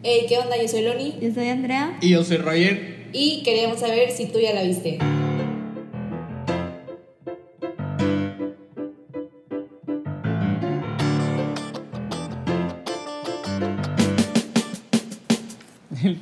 [0.00, 0.56] Hey, ¿qué onda?
[0.56, 1.98] Yo soy Loni Yo soy Andrea.
[2.00, 3.08] Y yo soy Roger.
[3.12, 4.98] y queríamos saber si tú ya la viste.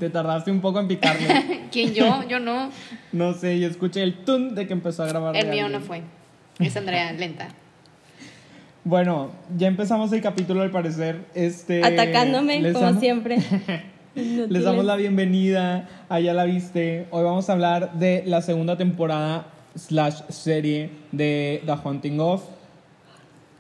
[0.01, 1.69] Te tardaste un poco en picarme.
[1.71, 2.27] ¿Quién yo?
[2.27, 2.71] Yo no.
[3.13, 5.37] No sé, yo escuché el tun de que empezó a grabar.
[5.37, 5.81] El mío alguien.
[5.81, 6.01] no fue.
[6.61, 7.49] Es Andrea, lenta.
[8.91, 11.25] Bueno, ya empezamos el capítulo al parecer.
[11.35, 13.39] Este, Atacándome, como damos- siempre.
[14.15, 17.09] Les damos la bienvenida a Ya la viste.
[17.11, 22.45] Hoy vamos a hablar de la segunda temporada slash serie de The Haunting of,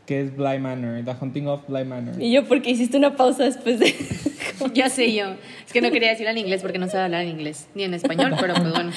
[0.07, 1.05] que es Bly Manor.
[1.05, 2.23] The Haunting of Bly Manor.
[2.23, 3.93] Y yo, porque hiciste una pausa después de.
[4.75, 5.27] Ya sé yo.
[5.67, 7.67] Es que no quería decirlo en inglés porque no sabe hablar en inglés.
[7.75, 8.93] Ni en español, pero pues bueno.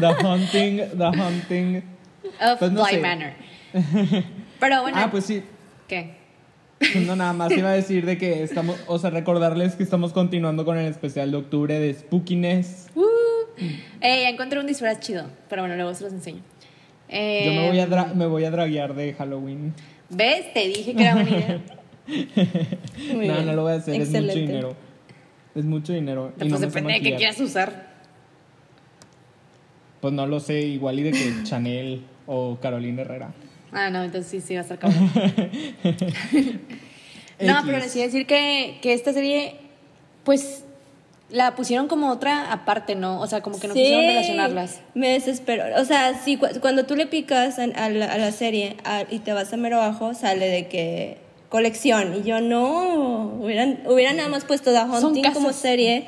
[0.00, 1.76] The Haunting, The Haunting.
[2.40, 3.00] Of Pues no Bly sé.
[3.00, 3.30] Manor.
[4.62, 4.96] Pero bueno.
[4.98, 5.42] Ah, pues sí.
[5.88, 6.14] ¿Qué?
[7.06, 10.64] No, nada más iba a decir de que estamos, o sea, recordarles que estamos continuando
[10.64, 12.88] con el especial de octubre de Spookiness.
[12.96, 13.02] Uh.
[14.00, 15.26] Eh, encontré un disfraz chido.
[15.48, 16.42] Pero bueno, luego se los enseño.
[17.08, 19.74] Eh, Yo me voy a, dra- me voy a draguear de Halloween.
[20.10, 20.52] ¿Ves?
[20.54, 21.60] Te dije que era buena idea.
[23.12, 23.46] No, bien.
[23.46, 24.76] no lo voy a hacer, es mucho dinero.
[25.54, 26.32] Es mucho dinero.
[26.36, 27.92] y Pues no depende de qué quieras usar.
[30.00, 33.32] Pues no lo sé, igual y de que Chanel o Carolina Herrera.
[33.72, 35.10] Ah, no, entonces sí, sí va a estar cabrón.
[37.40, 39.56] No, pero les iba a decir que, que esta serie,
[40.22, 40.62] pues,
[41.28, 43.20] la pusieron como otra aparte, ¿no?
[43.20, 44.80] O sea, como que no quisieron relacionarlas.
[44.94, 45.64] Me desespero.
[45.80, 49.04] O sea, sí, cu- cuando tú le picas a, a la, a la serie a-
[49.10, 51.16] y te vas a mero abajo, sale de que
[51.48, 52.14] colección.
[52.20, 53.32] Y yo no.
[53.40, 56.04] Hubieran, hubieran nada más puesto The Hunting como serie.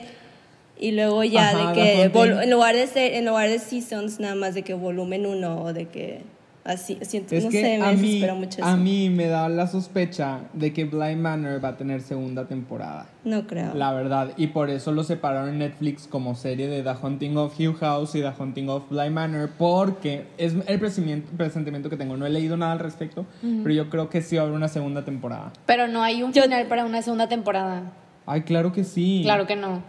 [0.78, 2.02] Y luego ya Ajá, de que
[2.42, 5.72] en lugar de ser, en lugar de seasons nada más de que volumen uno o
[5.72, 6.20] de que
[6.64, 8.64] así siento Es no que sé me a, mí, mucho eso.
[8.64, 13.06] a mí me da la sospecha de que Bly Manor va a tener segunda temporada.
[13.24, 16.90] no creo La verdad, y por eso lo separaron en Netflix como serie de The
[17.02, 21.96] Haunting of Hill House y The Haunting of Bly Manor, porque es el presentimiento, que
[21.96, 22.16] tengo.
[22.16, 24.68] No he leído nada al respecto, pero yo creo que sí va a haber una
[24.68, 25.52] segunda temporada.
[25.66, 27.92] Pero no hay un Yo- final para una segunda temporada.
[28.26, 29.20] Ay, claro que sí.
[29.22, 29.82] Claro que no.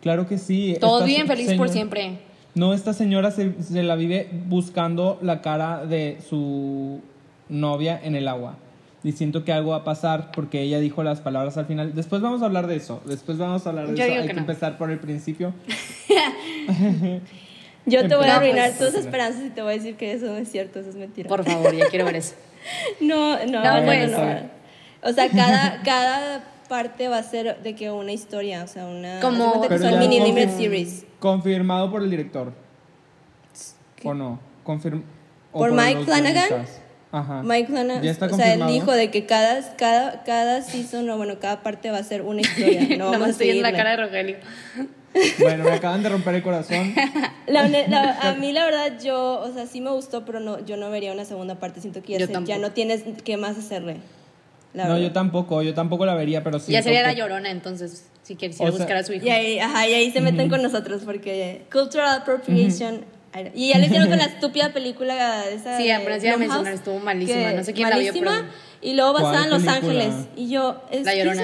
[0.00, 0.76] Claro que sí.
[0.80, 2.18] Todos viven felices por señor- siempre.
[2.54, 7.00] No, esta señora se, se la vive buscando la cara de su
[7.48, 8.56] novia en el agua.
[9.04, 11.92] Y siento que algo va a pasar porque ella dijo las palabras al final.
[11.94, 13.02] Después vamos a hablar de eso.
[13.04, 14.10] Después vamos a hablar de Yo eso.
[14.12, 14.40] digo Hay que que no.
[14.40, 15.52] empezar por el principio.
[17.86, 20.26] yo te voy a arruinar tus Pues, esperanzas y te voy a decir que eso
[20.26, 22.34] no es cierto eso es mentira Por favor, ya quiero ver eso.
[23.00, 24.40] No, no, no, no.
[25.02, 29.20] O sea, cada, cada parte va a ser de que una historia, o sea, una
[29.20, 31.04] Como- que ya mini limited series.
[31.20, 32.54] Confirmado por el director.
[34.04, 34.40] ¿O no?
[34.64, 35.02] Confirm
[35.52, 36.48] o ¿Por Mike los Flanagan?
[36.48, 36.80] guionistas.
[37.12, 37.42] Ajá.
[37.42, 38.72] Mike Flanagan, Ya está o sea, él confirmado.
[38.72, 42.40] dijo de que cada, cada, cada season, o bueno, cada parte va a ser una
[42.40, 42.80] historia.
[42.98, 44.36] No a estoy viendo la cara de Rogelio.
[45.40, 46.94] Bueno, me acaban de romper el corazón.
[47.46, 50.78] La la- a mí la verdad yo, o sea, sí me gustó, pero no, yo
[50.78, 51.82] no vería una segunda parte.
[51.82, 53.98] Siento que ya, se- ya no tienes qué más hacerle.
[54.74, 55.06] La no, verdad.
[55.08, 55.62] yo tampoco.
[55.62, 56.72] Yo tampoco la vería, pero sí.
[56.72, 59.26] ya sería la llorona, entonces, si quisiera O sea- buscar a su hijo.
[59.26, 63.04] Y ahí, ajá, y ahí se meten con nosotros porque cultural appropriation.
[63.54, 65.76] Y ya lo hicieron con la estúpida película esa.
[65.78, 68.30] Sí, de apenas iba a mencionar, estuvo malísima, que- no sé quién la vio, malísima,
[68.50, 69.66] pero- Y luego basada ¿Cuál en Los?
[69.68, 70.14] Ángeles.
[70.36, 71.42] Y yo, La llorona.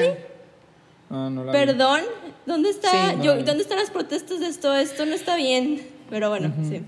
[1.10, 1.58] Ah, no la vi.
[1.58, 2.00] perdón,
[2.46, 2.90] ¿dónde está?
[2.90, 3.16] Sí.
[3.16, 3.42] No yo, la.
[3.42, 4.74] ¿Dónde están las protestas de esto?
[4.74, 5.80] Esto no está bien.
[6.10, 6.82] Pero bueno, sí.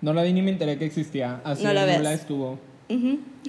[0.00, 1.40] No la vi ni me enteré que existía.
[1.44, 2.02] Así No la no veas.
[2.02, 2.58] la estuvo.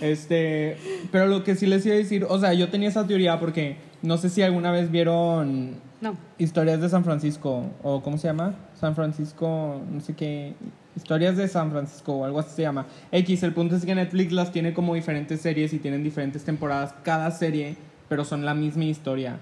[0.01, 0.77] Este,
[1.11, 3.77] pero lo que sí les iba a decir, o sea, yo tenía esa teoría porque
[4.01, 6.17] no sé si alguna vez vieron No.
[6.37, 10.53] historias de San Francisco o cómo se llama, San Francisco, no sé qué,
[10.95, 12.87] historias de San Francisco o algo así se llama.
[13.11, 16.93] X, el punto es que Netflix las tiene como diferentes series y tienen diferentes temporadas
[17.03, 17.75] cada serie,
[18.09, 19.39] pero son la misma historia.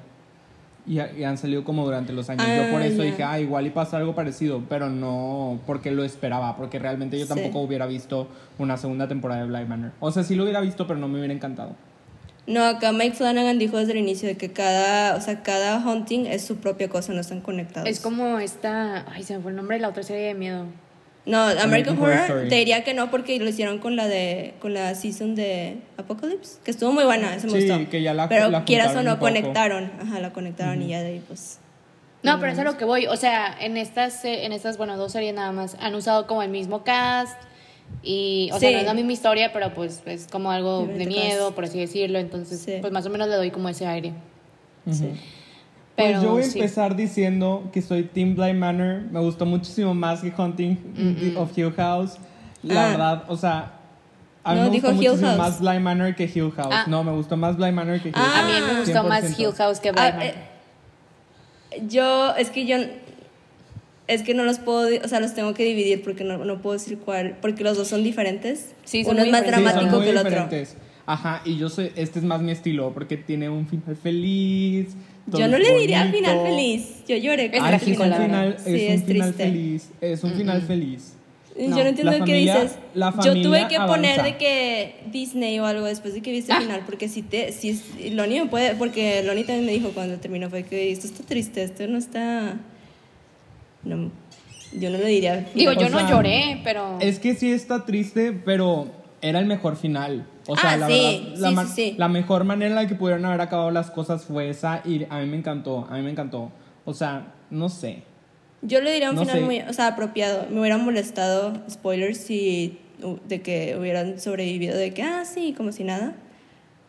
[0.85, 2.45] Y, y han salido como durante los años.
[2.45, 3.03] yo por Ah, eso ya.
[3.05, 7.25] dije, ah, igual y pasa algo parecido, pero no porque lo esperaba, porque realmente yo
[7.25, 7.33] Sí.
[7.33, 8.27] tampoco hubiera visto
[8.59, 9.91] una segunda temporada de Bly Manor.
[10.01, 11.75] O sea, sí lo hubiera visto, pero no me hubiera encantado.
[12.45, 16.25] No, acá Mike Flanagan dijo desde el inicio de que cada, o sea, cada hunting
[16.25, 17.87] es su propia cosa, no están conectados.
[17.87, 19.05] Es como esta.
[19.09, 20.65] Ay, se me fue el nombre de la otra serie de miedo.
[21.25, 22.49] No, American, American Horror Horror, Story.
[22.49, 26.57] te diría que no porque lo hicieron con la de con la season de Apocalypse,
[26.65, 27.89] que estuvo muy buena, ese me Sí, gustó.
[27.89, 31.07] que ya la- Pero la quieras o no conectaron, ajá, la conectaron y ya de
[31.07, 31.59] ahí pues
[32.23, 33.05] No, pero es a lo que voy.
[33.07, 36.41] O sea, en estas, eh, en estas, bueno, dos series nada más, han usado como
[36.41, 37.37] el mismo cast.
[38.01, 38.75] Y, o sea, Sí.
[38.75, 41.55] no es la misma historia, pero pues es como algo de miedo, cast.
[41.55, 42.19] por así decirlo.
[42.19, 42.77] Entonces, Sí.
[42.79, 44.13] pues más o menos le doy como ese aire.
[44.89, 45.09] sí.
[45.95, 46.59] Pero pues yo voy a sí.
[46.59, 49.01] empezar diciendo que soy Team Bly Manor.
[49.11, 52.17] Me gustó muchísimo más que Hunting of Hill House.
[52.63, 52.89] La Ah.
[52.89, 53.73] verdad, o sea,
[54.43, 55.37] a mí No, me dijo gustó Hill muchísimo House.
[55.37, 56.67] más Bly Manor que Hill House.
[56.71, 56.85] Ah.
[56.87, 59.39] No, me gustó más Bly Manor que Hill Ah, A mí me gustó más 100%.
[59.39, 60.23] Hill House que Ah, Bly Manor.
[60.23, 60.33] eh,
[61.87, 62.77] Yo, es que yo,
[64.07, 66.73] es que no los puedo, o sea, los tengo que dividir porque no, no puedo
[66.73, 68.73] decir cuál, porque los dos son diferentes.
[68.83, 69.71] Sí, son Uno es más diferentes.
[69.73, 70.29] Sí, son dramático muy que el otro.
[70.29, 70.77] diferentes.
[71.05, 74.95] Ajá, y yo soy, este es más mi estilo, porque tiene un final feliz.
[75.27, 76.17] Yo no le diría bonito.
[76.17, 76.89] final feliz.
[77.07, 77.49] Yo lloré.
[77.51, 78.47] Con la final, verdad.
[78.55, 79.43] es Sí, un es final triste.
[79.43, 79.89] feliz.
[80.01, 81.13] Es un final feliz.
[81.55, 82.75] Yo no entiendo qué dices.
[82.95, 84.23] la Yo tuve que poner avanza.
[84.23, 86.57] de que Disney o algo después de que viste Ah.
[86.57, 87.79] el final, porque si te, si
[88.11, 91.61] Loni me puede, porque Loni también me dijo cuando terminó fue que esto está triste,
[91.63, 92.55] esto no está,
[93.83, 94.11] no,
[94.77, 95.45] yo no le diría.
[95.53, 96.97] Digo, O yo no sea, lloré, pero.
[96.99, 98.87] Es que sí está triste, pero
[99.21, 100.25] era el mejor final.
[100.47, 102.87] O sea, Ah, la sí, verdad, la, sí, ma- sí, la mejor manera en la
[102.87, 106.01] que pudieron haber acabado las cosas fue esa y a mí me encantó, a mí
[106.03, 106.51] me encantó.
[106.85, 108.03] O sea, no sé.
[108.61, 109.45] Yo le diría un No final sé.
[109.45, 110.47] muy, o sea, apropiado.
[110.49, 112.79] Me hubiera molestado, spoilers, si
[113.27, 116.13] de que hubieran sobrevivido de que, ah, sí, como si nada.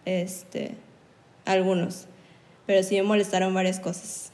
[0.04, 0.74] Este,
[1.44, 2.06] algunos.
[2.66, 4.32] Pero sí me molestaron varias cosas.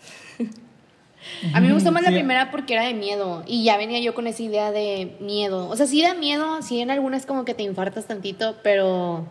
[1.52, 3.44] A mí me gustó más la primera porque era de miedo.
[3.46, 5.68] Y ya venía yo con esa idea de miedo.
[5.68, 9.26] O sea, sí da miedo, sí en algunas como que te infartas tantito, pero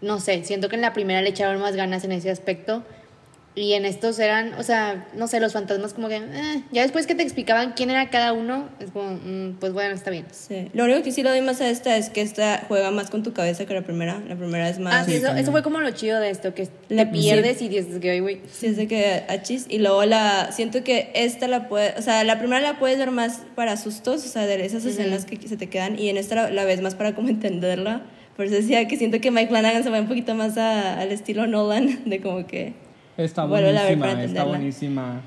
[0.00, 2.84] no sé, siento que en la primera le echaron más ganas en ese aspecto.
[3.58, 7.06] Y en estos eran, o sea, no sé, los fantasmas como que, eh, ya después
[7.06, 10.26] que te explicaban quién era cada uno, es como, mm, pues bueno, está bien.
[10.30, 10.68] Sí.
[10.74, 13.22] Lo único que sí lo doy más a esta es que esta juega más con
[13.22, 14.20] tu cabeza que la primera.
[14.28, 14.94] La primera es más.
[14.94, 17.68] Ah, sí, eso, eso fue como lo chido de esto, que Le- te pierdes y
[17.68, 18.40] dices que, "Ay, güey.
[18.52, 19.66] Sí, es de que achis.
[19.68, 20.50] Y luego la.
[20.52, 21.94] Siento que esta la puede.
[21.98, 25.24] O sea, la primera la puedes ver más para sustos, o sea, de esas escenas
[25.24, 25.98] que se te quedan.
[25.98, 28.02] Y en esta la, la ves más para como entenderla.
[28.36, 31.10] Por eso decía que siento que Mike Flanagan se va un poquito más a- al
[31.10, 32.74] estilo Nolan, de como que.
[33.18, 35.20] Está Vuélvela a ver buenísima, para está buenísima.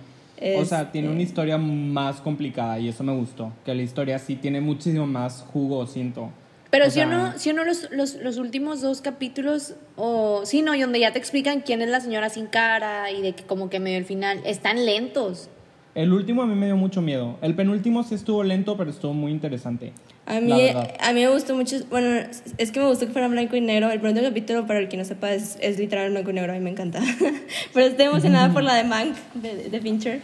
[0.57, 3.51] O sea, tiene Este- una historia más complicada y eso me gustó.
[3.63, 6.31] Que la historia sí tiene muchísimo más jugo, siento.
[6.71, 10.61] Pero O si sea, no, si no los, los, los últimos dos capítulos, o sí,
[10.61, 13.43] no, y donde ya te explican quién es la señora sin cara y de que
[13.43, 15.49] como que medio el final, están lentos.
[15.93, 17.37] El último a mí me dio mucho miedo.
[17.41, 19.91] El penúltimo sí estuvo lento, pero estuvo muy interesante.
[20.25, 22.25] A mí, a mí me gustó mucho, bueno,
[22.57, 23.91] es que me gustó que fuera blanco y negro.
[23.91, 26.55] El primer capítulo, para el que no sepa, es, es literal blanco y negro, a
[26.55, 27.01] mí me encanta.
[27.73, 30.21] Pero estoy emocionada por la de Mank, de, de Fincher,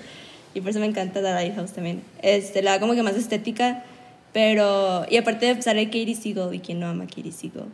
[0.54, 2.02] y por eso me encanta la Lighthouse también.
[2.22, 3.84] Este, la da como que más estética,
[4.32, 7.66] pero, y aparte sale Katie Siegel, y quien no ama a Katie Siegel.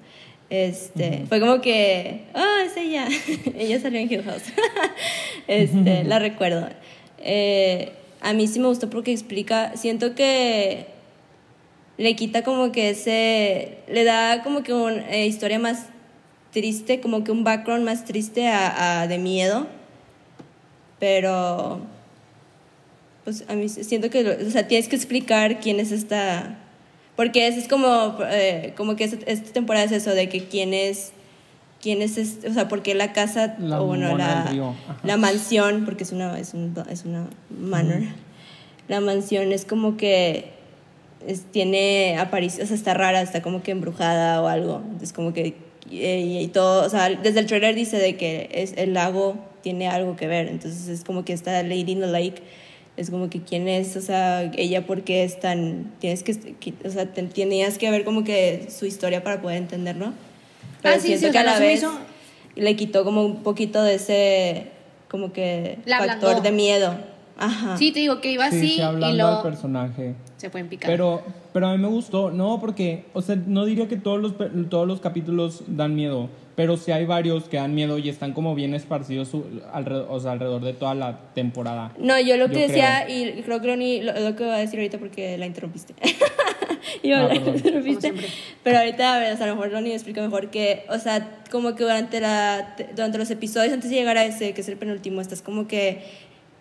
[0.49, 3.07] Este, fue como que, ah, es ella.
[3.57, 4.43] ella salió en Hill House.
[5.47, 6.69] este, la recuerdo.
[7.23, 10.87] Eh, a mí sí me gustó porque explica, siento que
[11.97, 15.87] le quita como que ese, le da como que una historia más
[16.51, 19.67] triste, como que un background más triste a, de miedo,
[20.99, 21.81] pero
[23.23, 26.59] pues a mí siento que, o sea, tienes que explicar quién es esta,
[27.15, 30.73] porque es, es como, eh, como que esta, esta temporada es eso, de que quién
[30.73, 31.13] es,
[31.83, 34.43] quién es, este- o sea, por qué la casa, La o bueno, la,
[35.03, 38.01] la mansión, porque es una, es un- es una manor,
[38.87, 40.45] la mansión es como que
[41.27, 44.81] es- tiene apariciones, o sea, está rara, está como que embrujada o algo.
[44.85, 45.55] Entonces, como que.
[45.91, 49.87] eh, y, todo, o sea, desde el trailer dice de que es, el lago tiene
[49.89, 50.47] algo que ver.
[50.47, 52.41] Entonces, es como que esta Lady in the Lake
[52.95, 55.91] es como que quién es, o sea, ella por qué es tan.
[55.99, 56.33] Tienes que.
[56.85, 60.13] O sea, te- tenías que ver como que su historia para poder entenderlo.
[60.83, 61.97] Pero Ah, sí, siento sí, que sea, a la vez hizo-
[62.55, 64.67] le quitó como un poquito de ese.
[65.09, 65.79] Como que.
[65.85, 66.41] La factor ablandó.
[66.41, 66.93] de miedo.
[67.35, 67.77] Ajá.
[67.77, 70.13] Sí, te digo que iba Sí, así se y luego al personaje.
[70.37, 70.89] se pueden picar.
[70.91, 74.33] Pero, pero a mí me gustó, no, porque, o sea, no diría que todos los,
[74.69, 78.53] todos los capítulos dan miedo, pero sí hay varios que dan miedo y están como
[78.53, 81.91] bien esparcidos su- alrededor, o sea, alrededor de toda la temporada.
[81.97, 84.57] No, yo lo que Yo decía, y creo que Loni, lo, lo que voy a
[84.57, 85.95] decir ahorita porque la interrumpiste.
[87.03, 87.55] Ah, la perdón.
[87.55, 88.09] interrumpiste.
[88.09, 88.27] Como siempre.
[88.63, 91.75] Pero ahorita, a ver, a lo mejor Loni me explica mejor que, o sea, como
[91.75, 95.21] que durante, la, durante los episodios, antes de llegar a ese, que es el penúltimo,
[95.21, 96.03] estás como que,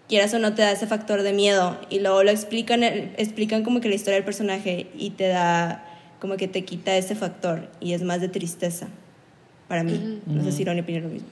[0.09, 1.79] quieras o no, te da ese factor de miedo.
[1.89, 5.85] Y luego lo explican, explican como que la historia del personaje y te da,
[6.21, 8.89] como que te quita ese factor y es más de tristeza
[9.69, 10.21] para mí.
[10.27, 11.29] No sé si Loni opina lo mismo.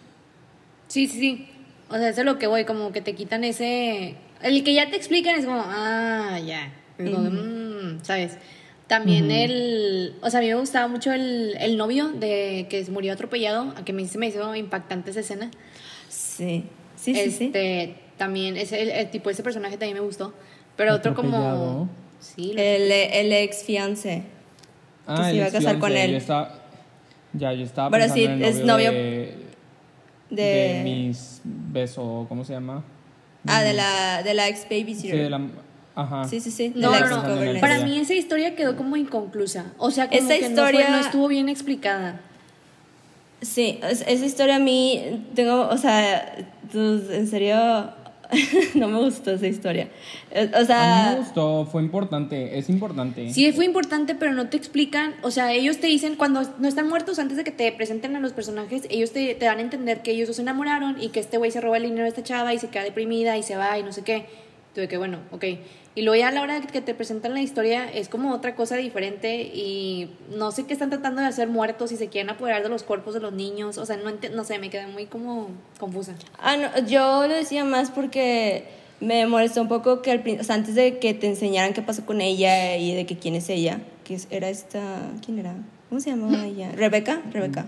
[0.88, 1.47] Sí, sí, sí.
[1.90, 4.14] O sea, eso es lo que voy, como que te quitan ese...
[4.42, 6.73] El que ya te explican es como, ah, ya.
[6.97, 8.38] Como, mm, ¿sabes?
[8.90, 10.16] También el...
[10.20, 13.85] O sea, a mí me gustaba mucho el, el novio de que murió atropellado, a
[13.85, 15.49] que me, se me hizo impactante esa escena.
[16.09, 16.64] Sí,
[16.97, 17.44] sí, sí, sí.
[17.47, 20.35] este, También, ese, el, el tipo, ese personaje también me gustó.
[20.75, 21.88] Pero otro como...
[22.18, 24.25] Sí, lo- El, el ex fiance.
[25.06, 26.11] Ah, se el iba a casar con él.
[26.11, 26.59] yo estaba-
[27.32, 29.37] ya, yo estaba pensando sí, en el es novio, novio de,
[30.30, 32.82] De, de mis beso, ¿cómo se llama?
[33.47, 35.12] Ah, de la, de la ex babysitter.
[35.12, 35.40] Sí, de la...
[35.94, 36.25] Ajá.
[36.25, 36.73] Sí, sí, sí.
[36.75, 37.23] No, no,
[37.54, 37.61] no.
[37.61, 39.66] Para mí esa historia quedó como inconclusa.
[39.78, 42.20] O sea, como Esa que no fue- historia- no estuvo bien explicada.
[43.42, 46.37] Sí, es- esa historia a mí, tengo, o sea,
[46.70, 47.56] pues, en serio,
[48.75, 49.88] no me gustó esa historia.
[50.30, 53.32] Eh, O A mí me sea, gustó, fue importante, es importante.
[53.32, 55.14] Sí, fue importante, pero no te explican.
[55.23, 58.20] O sea, ellos te dicen, cuando no están muertos, antes de que te presenten a
[58.20, 61.18] los personajes, ellos te, te dan a entender que ellos dos se enamoraron y que
[61.20, 63.56] este güey se roba el dinero de esta chava y se queda deprimida y se
[63.56, 64.26] va y no sé qué.
[64.75, 65.45] Tuve que, bueno, ok.
[65.97, 68.77] Y luego ya a la hora que te presentan la historia es como otra cosa
[68.77, 72.69] diferente y no sé qué están tratando de hacer muertos y se quieren apoderar de
[72.69, 73.77] los cuerpos de los niños.
[73.79, 75.49] O sea, no, no sé, me quedé muy como
[75.79, 76.15] confusa.
[76.39, 78.65] ah, no, yo lo decía más porque
[79.00, 82.07] me molestó un poco que al o sea, antes de que te enseñaran qué pasó
[82.07, 85.57] con ella y de que quién es ella, que era esta, ¿quién era?
[85.90, 86.70] ¿Cómo se llamaba ella?
[86.75, 87.66] Rebeca, Rebeca.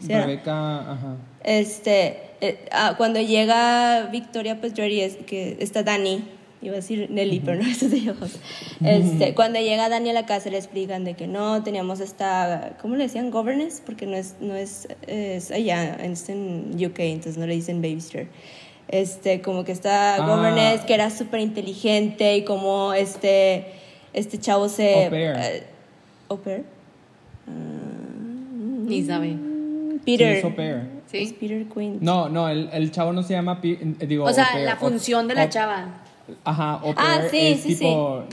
[0.00, 0.12] Sí.
[0.12, 1.16] Rebeca, ajá.
[1.44, 6.24] Este, eh, ah, cuando llega Victoria Petrelli, es que está Dani,
[6.60, 8.38] iba a decir Nelly, pero no, eso es de ojos.
[8.84, 12.96] Este, cuando llega Dani a la casa le explican de que no, teníamos esta, ¿cómo
[12.96, 13.30] le decían?
[13.30, 17.80] Governess, porque no es, no es, es allá, es en UK, entonces no le dicen
[17.80, 18.26] babysitter.
[18.88, 20.26] Este, como que esta Ah.
[20.26, 23.66] governess que era súper inteligente y como este,
[24.12, 25.04] este chavo se...
[25.04, 25.34] Au pair.
[25.36, 25.62] eh,
[26.28, 26.64] au pair?
[28.88, 29.36] Ni sabe.
[30.04, 30.32] Peter.
[30.34, 30.82] Sí, es au pair.
[31.06, 31.18] ¿Sí?
[31.18, 31.98] Es Peter Quinn.
[32.00, 34.64] No, no, el, el chavo no se llama, pi- eh, digo, O sea, au pair,
[34.66, 35.86] la au- función de la au- chava.
[36.44, 37.78] Ajá, au Ah, pair sí, es sí, sí.
[37.78, 38.24] tipo...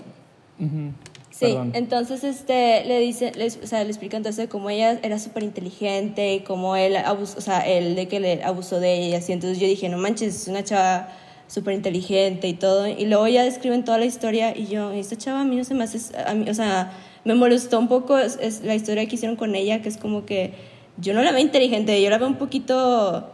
[0.60, 0.92] Ujú,
[1.32, 1.72] Sí, perdón.
[1.74, 6.34] entonces este, le dice, le, o sea, le explica entonces cómo ella era súper inteligente
[6.36, 9.32] y cómo él abusó, o sea, él de que le abusó de ella así.
[9.32, 11.08] Entonces yo dije, no manches, es una chava
[11.48, 12.88] súper inteligente y todo.
[12.90, 15.76] Y luego ya describen toda la historia y yo, esta chava a mí no se
[15.76, 16.92] me hace, a mí, o sea,
[17.26, 20.26] me molestó un poco es, es la historia que hicieron con ella, que es como
[20.26, 20.54] que
[20.98, 23.30] yo no la veo inteligente, yo la veo un poquito...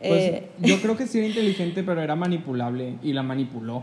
[0.00, 3.82] Pues, eh, yo creo que sí era inteligente, pero era manipulable y la manipuló.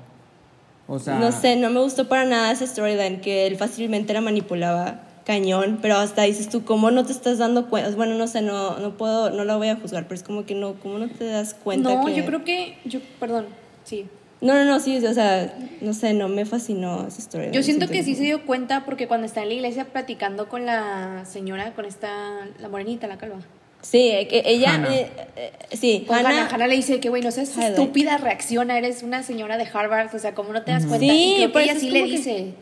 [0.88, 4.22] O sea, No sé, no me gustó para nada esa storyline, que él fácilmente la
[4.22, 7.90] manipulaba cañón, pero hasta dices tú, ¿cómo no te estás dando cuenta?
[7.96, 10.54] Bueno, no sé, no, no puedo, no la voy a juzgar, pero es como que
[10.56, 11.90] no, ¿cómo no te das cuenta?
[11.96, 12.78] No, que- yo creo que.
[12.86, 13.48] Yo, perdón,
[13.84, 14.06] sí.
[14.46, 17.54] No, no, no, sí, o sea, no sé, no me fascinó esa storyline.
[17.54, 20.66] Yo siento que sí se dio cuenta porque cuando está en la iglesia platicando con
[20.68, 23.38] la señora, con esta, la morenita, la calva.
[23.82, 24.96] Sí, que ella, Hannah.
[24.96, 27.72] eh, eh, sí, Hannah, Hannah, Hannah le dice que, güey, no seas Highlight.
[27.78, 31.08] estúpida, reacciona, eres una señora de Harvard, o sea, ¿cómo no te das cuenta?
[31.14, 32.54] Sí, y creo que ella sí le que- dice,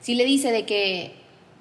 [0.00, 1.12] sí le dice de que,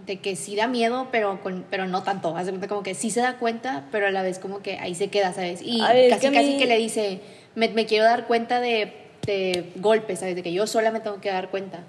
[0.05, 3.11] de que sí da miedo, pero, con, pero no tanto, hace cuenta como que sí
[3.11, 5.61] se da cuenta, pero a la vez como que ahí se queda, ¿sabes?
[5.63, 7.19] Y Ay, casi que a casi mí- que le dice,
[7.55, 8.93] me, me quiero dar cuenta de,
[9.31, 10.35] de golpes, ¿sabes?
[10.35, 11.79] De que yo sola me tengo que dar cuenta.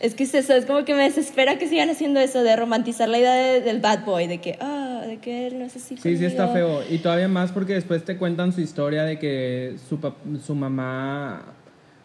[0.00, 3.08] es que es eso, es como que me desespera que sigan haciendo eso de romantizar
[3.08, 5.96] la idea de- del bad boy, de que, ah, de que él no es así
[5.96, 6.80] Sí, sí está conmigo.
[6.80, 6.94] feo.
[6.94, 11.42] Y todavía más porque después te cuentan su historia de que su, pap- su mamá,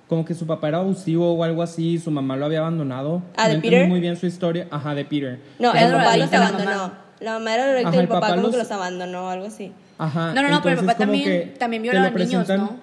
[0.08, 3.22] como que su papá era abusivo o algo así, su mamá lo había abandonado.
[3.36, 3.88] Ah, ¿de no entendí Peter?
[3.90, 4.68] muy bien su historia.
[4.72, 5.40] Ajá, de Peter.
[5.58, 6.72] No, Era el papá los abandonó.
[6.72, 7.00] mamá.
[7.20, 9.48] La mamá era Ajá, y el el papá papá como que los- los abandonó, algo
[9.48, 9.74] así.
[9.98, 10.34] Ajá.
[10.34, 12.78] No, no, no, pero el papá también, que también violaba niños, ¿no?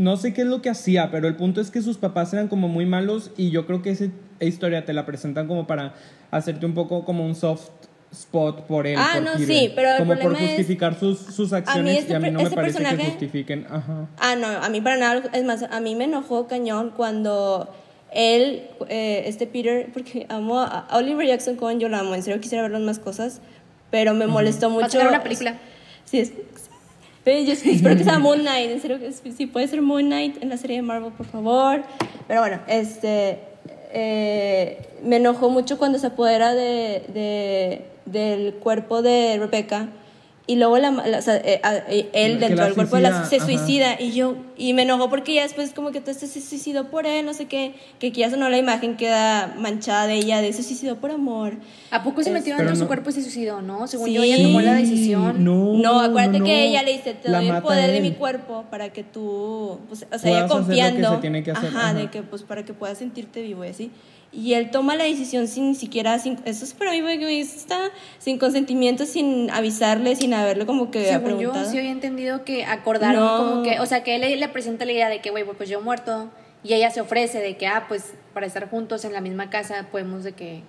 [0.00, 2.48] No sé qué es lo que hacía, pero el punto es que sus papás eran
[2.48, 4.06] como muy malos y yo creo que esa
[4.40, 5.92] historia te la presentan como para
[6.30, 7.68] hacerte un poco como un soft
[8.10, 8.96] spot por él.
[8.98, 12.16] Ah, por no, sí, pero el Como por es- justificar sus, sus acciones este y
[12.16, 13.66] a mí no me este parece que justifiquen.
[13.68, 14.08] Ajá.
[14.18, 15.22] Ah, no, a mí para nada.
[15.34, 17.68] Es más, a mí me enojó cañón cuando
[18.10, 22.22] él, eh, este Peter, porque amo a a Oliver Jackson Cohen, yo lo amo, en
[22.22, 23.42] serio quisiera verlo en más cosas,
[23.90, 24.80] pero me molestó mucho.
[24.80, 25.58] Va a sacar una película.
[26.06, 26.32] Sí, es.
[27.24, 28.98] Pero yo espero que sea Moon Knight, en serio,
[29.36, 31.82] si puede ser Moon Knight en la serie de Marvel, por favor.
[32.26, 33.38] Pero bueno, este.
[33.92, 39.88] eh, me enojó mucho cuando se apodera de, de- del cuerpo de Rebecca
[40.52, 43.10] y luego la, la- o sea, eh, eh, él Que dentro del cuerpo de la,
[43.10, 43.46] suicida, se ajá.
[43.46, 46.88] suicida y yo y me enojó porque ya después como que todo este se suicidó
[46.90, 50.52] por él no sé qué que quizás no la imagen queda manchada de ella de
[50.52, 51.54] se suicidó por amor
[51.90, 53.86] ¿A poco se Es- metió dentro de su no- cuerpo y se suicidó, no?
[53.88, 54.14] Según Sí.
[54.14, 55.42] yo, ella tomó la decisión.
[55.44, 56.58] No, no acuérdate no, que no.
[56.68, 60.18] ella le dice te doy el poder de mi cuerpo para que tú pues, o
[60.18, 61.94] sea ella hacer lo que confiando se tiene que hacer, ajá, ajá.
[61.94, 63.90] de que pues para que puedas sentirte vivo y así
[64.32, 67.00] y él toma la decisión sin ni siquiera sin, eso es para mí
[67.40, 67.78] está
[68.18, 72.64] sin consentimiento sin avisarle sin haberle como que Según yo, preguntado sí había entendido que
[72.64, 73.36] acordaron No.
[73.38, 75.68] como que, o sea, que él le, le presenta la idea de que, güey, pues
[75.68, 76.30] yo muerto,
[76.62, 79.86] y ella se ofrece de que, ah, pues para estar juntos en la misma casa
[79.90, 80.62] podemos de que...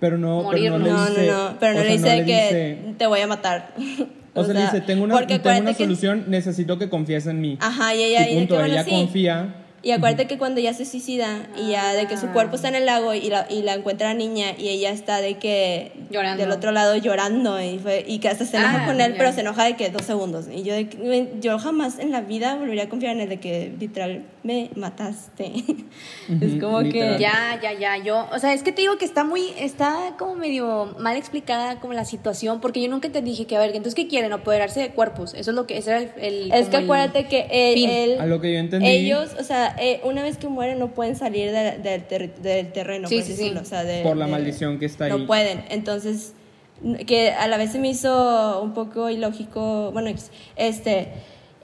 [0.00, 2.24] Pero no, Morir, pero no, no, le dice, no, no, pero no le dice le
[2.24, 3.74] que dice- te voy a matar.
[4.34, 7.58] o sea, le dice, tengo una, tengo una que- solución, necesito que confíes en mí.
[7.60, 8.90] Ajá, y ella y punto, que, bueno, ella sí.
[8.90, 12.68] confía Y acuérdate que cuando ella se suicida y ya de que su cuerpo está
[12.68, 15.92] en el lago y la, y la encuentra la niña y ella está de que
[16.10, 16.42] Llorando.
[16.42, 19.30] del otro lado llorando y, fue, y que hasta se enoja Ah, con él, pero
[19.32, 20.46] se enoja de que dos segundos.
[20.50, 23.40] Y yo, de que, yo jamás en la vida volvería a confiar en él de
[23.40, 25.52] que literal me mataste.
[26.40, 27.16] es como literal.
[27.16, 27.22] que...
[27.22, 27.96] Ya, ya, ya.
[27.96, 31.80] Yo, o sea, es que te digo que está muy, está como medio mal explicada
[31.80, 34.32] como la situación, porque yo nunca te dije que, a ver, entonces, ¿qué quieren?
[34.32, 35.34] Apoderarse de cuerpos.
[35.34, 36.12] Eso es lo que, ese era el.
[36.18, 37.90] el- Es que el- acuérdate que él, fin.
[37.90, 38.86] él- A lo que yo entendí.
[38.86, 42.70] ellos, o sea, eh, una vez que mueren no pueden salir de- del ter- del
[42.70, 43.54] terreno, Sí, por sí, sí.
[43.58, 45.10] o sea, de- Por la de- maldición que está ahí.
[45.10, 46.34] No pueden, entonces
[47.06, 50.10] que a la vez se me hizo un poco ilógico, bueno,
[50.56, 51.08] este,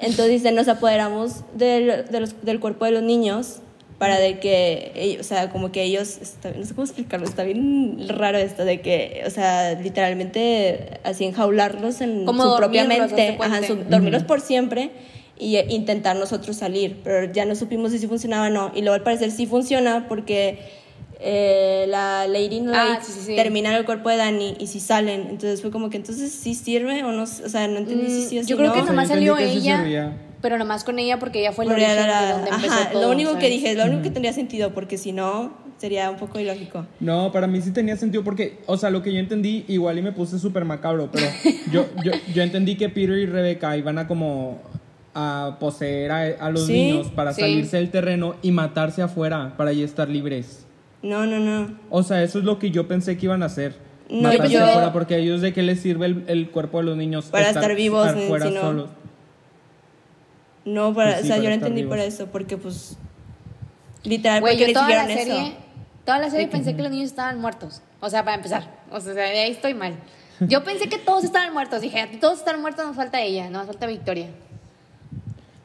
[0.00, 3.58] entonces nos apoderamos del, de los- del cuerpo de los niños
[3.98, 7.42] para de que, ellos- o sea, como que ellos, está- no sé cómo explicarlo, está
[7.44, 13.36] bien raro esto de que, o sea, literalmente así enjaularlos en Como su propia mente,
[13.40, 14.90] ajá, en su- dormirlos por siempre
[15.38, 18.94] y intentar nosotros salir, pero ya no supimos si sí funcionaba o no, y luego
[18.94, 20.58] al parecer sí funciona porque
[21.22, 23.36] eh, la Lady Night Ah, sí, sí, sí.
[23.36, 27.04] termina el cuerpo de Dani y si salen, entonces fue como que entonces sí sirve
[27.04, 28.74] o no, o sea, no entendí si sí o Mm, si yo creo no.
[28.74, 32.26] que nomás salió que ella, pero nomás con ella porque ella fue Porque origen la-
[32.26, 33.02] de donde empezó ajá, todo.
[33.02, 36.38] lo único que dije, lo único que tendría sentido, porque si no, sería un poco
[36.40, 36.86] ilógico.
[37.00, 40.02] No, para mí sí tenía sentido porque, o sea, lo que yo entendí, igual y
[40.02, 41.26] me puse súper macabro, pero
[41.70, 44.58] yo, yo, yo entendí que Peter y Rebecca iban a como
[45.12, 47.40] a poseer a, a los Sí, niños para sí.
[47.42, 50.66] salirse del terreno y matarse afuera para ya estar libres.
[51.02, 51.78] No, no, no.
[51.90, 53.76] O sea, eso es lo que yo pensé que iban a hacer.
[54.10, 56.84] No, matarse yo- afuera, porque a ellos de qué les sirve el, el cuerpo de
[56.84, 58.60] los niños Para estar vivos, afuera si no.
[58.60, 58.90] solos.
[60.64, 61.96] No, para, Pues sí, o sea, para yo lo estar entendí vivos.
[61.96, 62.96] por eso, porque pues
[64.04, 65.56] literal, Güey, porque yo toda la serie, eso.
[66.04, 67.82] toda la serie pensé que los niños estaban muertos.
[68.00, 68.68] O sea, para empezar.
[68.90, 69.94] O sea, de ahí estoy mal.
[70.40, 71.80] Yo pensé que todos estaban muertos.
[71.80, 74.28] Dije, todos están muertos, nos falta ella, nos falta Victoria.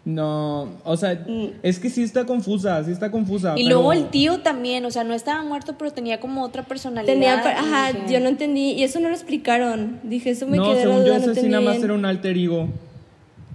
[0.05, 1.47] No, o sea, Mm.
[1.63, 3.55] es que sí está confusa, sí está confusa.
[3.57, 6.61] Y pero- luego el tío también, o sea, no estaba muerto, pero tenía como otra
[6.63, 7.11] personalidad.
[7.11, 9.99] Tenía, ajá, dije, yo no entendí, y eso no lo explicaron.
[10.03, 11.85] Dije, eso me No, quedé la según yo, no ese sí entendí nada más bien.
[11.85, 12.67] era un alter ego.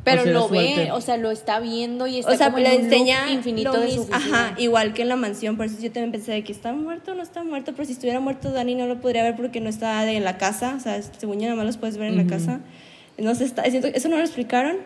[0.02, 2.59] Pero o sea, lo ve, o sea, lo está viendo y está O sea, como
[2.59, 4.09] le en un loop enseña infinito lo de su.
[4.11, 5.57] Ajá, igual que en la mansión.
[5.59, 7.73] Por eso yo también pensé de que está muerto o no está muerto.
[7.76, 10.38] Pero si estuviera muerto, Dani no lo podría ver porque no está de- en la
[10.38, 10.75] casa.
[10.75, 12.61] O sea, según yo, nada más los puedes ver en la casa.
[13.19, 14.78] No sé, está, siento- eso no lo explicaron.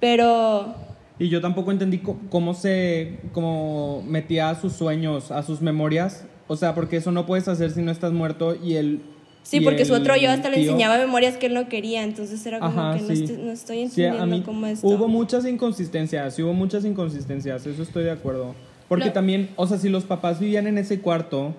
[0.00, 0.74] Pero
[1.18, 1.98] Y yo tampoco entendí
[2.30, 6.24] cómo se cómo metía a sus sueños, a sus memorias.
[6.48, 9.00] O sea, porque eso no puedes hacer si no estás muerto y el...
[9.42, 12.02] sí, y porque su otro yo hasta le enseñaba memorias que él no quería.
[12.02, 14.86] Entonces era como Ajá, que no, estoy, no estoy Sí, entendiendo a mí cómo esto.
[14.86, 18.54] hubo muchas inconsistencias, sí hubo muchas inconsistencias, eso estoy de acuerdo.
[18.88, 21.54] Porque Lo- también, o sea, si los papás vivían en ese cuarto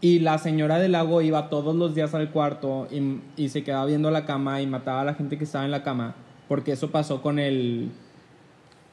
[0.00, 3.86] y la señora del lago iba todos los días al cuarto y, y se quedaba
[3.86, 6.14] viendo la cama y mataba a la gente que estaba en la cama,
[6.48, 7.90] porque eso pasó con el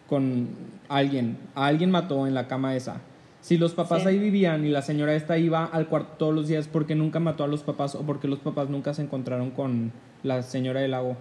[0.07, 0.47] con
[0.89, 3.01] alguien, a alguien mató en la cama esa.
[3.41, 4.09] Si los papás Sí.
[4.09, 7.19] ahí vivían y la señora esta iba al cuarto todos los días, ¿por qué nunca
[7.19, 9.91] mató a los papás o por qué los papás nunca se encontraron con
[10.23, 11.15] la señora del lago?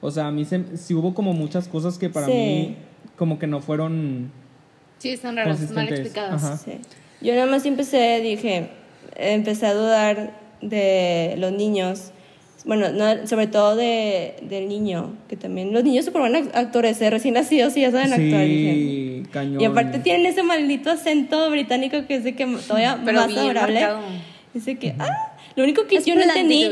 [0.00, 2.32] O sea, a mí se, sí hubo como muchas cosas que para Sí.
[2.32, 2.76] mí
[3.16, 4.30] como que no fueron
[4.98, 6.44] Sí, están raras, mal explicadas.
[6.44, 6.56] Ajá.
[6.56, 6.72] Sí.
[7.20, 8.68] Yo nada más empecé, dije,
[9.16, 12.10] empecé a dudar de los niños.
[12.64, 17.10] Bueno, no, sobre todo de, del niño, que también los niños súper buenos actores, ¿eh?
[17.10, 18.44] recién nacidos y ya saben actuar.
[18.46, 18.72] dije.
[18.74, 19.60] Sí, cañón.
[19.60, 23.80] Y aparte tienen ese maldito acento británico que es de que todavía Pero más adorable.
[23.80, 24.00] marcado.
[24.54, 26.64] Es de que, ah, lo único que yo no entendí,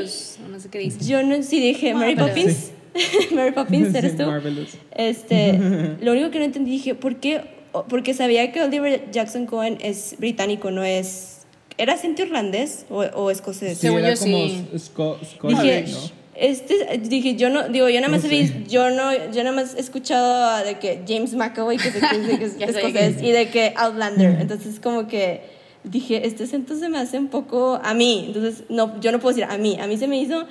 [0.50, 1.04] No sé qué dice.
[1.04, 2.16] yo no, sí dije, Mary.
[2.16, 2.70] Poppins,
[3.32, 4.24] Mary Poppins, ¿eres Sí, tú?
[4.24, 4.68] marvelous.
[4.96, 5.58] Este,
[6.00, 7.42] lo único que no entendí dije, ¿por qué?
[7.88, 11.41] Porque sabía que Oliver Jackson Cohen es británico, no es.
[11.78, 13.78] ¿Era acento irlandés o, o escocés?
[13.78, 14.66] Sí, Según era yo, como sí.
[14.74, 15.98] Sco- Scottish, Dije, ¿no?
[16.35, 18.30] este, dije, yo no, digo, yo nada más No
[18.68, 22.44] yo no, yo nada más he escuchado de que James McAvoy, que, se- que, que
[22.64, 25.40] es escocés, y de que Outlander, entonces como que
[25.85, 29.35] dije, este acento se me hace un poco a mí, entonces no, yo no puedo
[29.37, 30.46] decir a mí, a mí se me hizo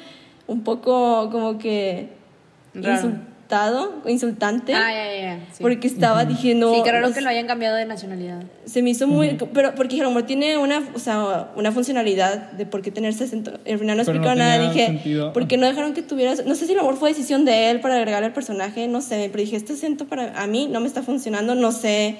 [0.47, 2.10] un poco como que
[2.73, 3.13] Raro.
[3.51, 5.45] Insultado, insultante, Ah, ya, ya, ya.
[5.51, 5.61] Sí.
[5.61, 8.43] porque estaba, dije, no, sí, qué raro no que lo hayan cambiado de nacionalidad.
[8.65, 9.37] se me hizo muy.
[9.53, 12.91] Pero porque dije, a lo mejor tiene una, o sea, una funcionalidad de por qué
[12.91, 13.51] tener 60.
[13.51, 14.53] Al final no Pero no explicaron nada.
[14.55, 15.33] tenía Dije, sentido.
[15.33, 16.33] ¿por qué no dejaron que tuviera.?
[16.45, 19.01] No sé si a lo mejor fue decisión de él para agregarle al personaje, no
[19.01, 19.27] sé.
[19.31, 22.17] Pero dije, este acento para a mí no me está funcionando, no sé.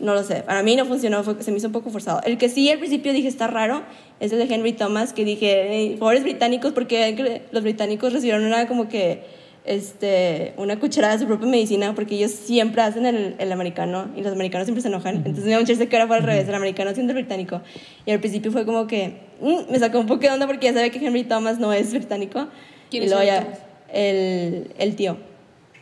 [0.00, 0.42] No lo sé.
[0.42, 2.20] Para mí no funcionó, fue, se me hizo un poco forzado.
[2.24, 3.82] El que sí al principio dije está raro
[4.18, 8.66] es el de Henry Thomas, que dije, "Ey, pobres británicos, porque los británicos recibieron una
[8.66, 9.22] como que
[9.64, 14.22] este, una cucharada de su propia medicina, porque ellos siempre hacen el, el americano y
[14.22, 15.16] los americanos siempre se enojan.
[15.16, 17.62] Entonces me mucha que era fue al revés, el americano siendo el británico.
[18.06, 20.74] Y al principio fue como que mm, me sacó un poco de onda porque ya
[20.74, 22.48] sabía que Henry Thomas no es británico.
[22.90, 23.58] ¿Quién y es luego ya Thomas?
[23.92, 25.16] el, el tío.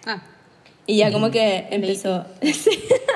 [0.07, 0.23] Ah,
[0.87, 2.25] Y ya como que empezó...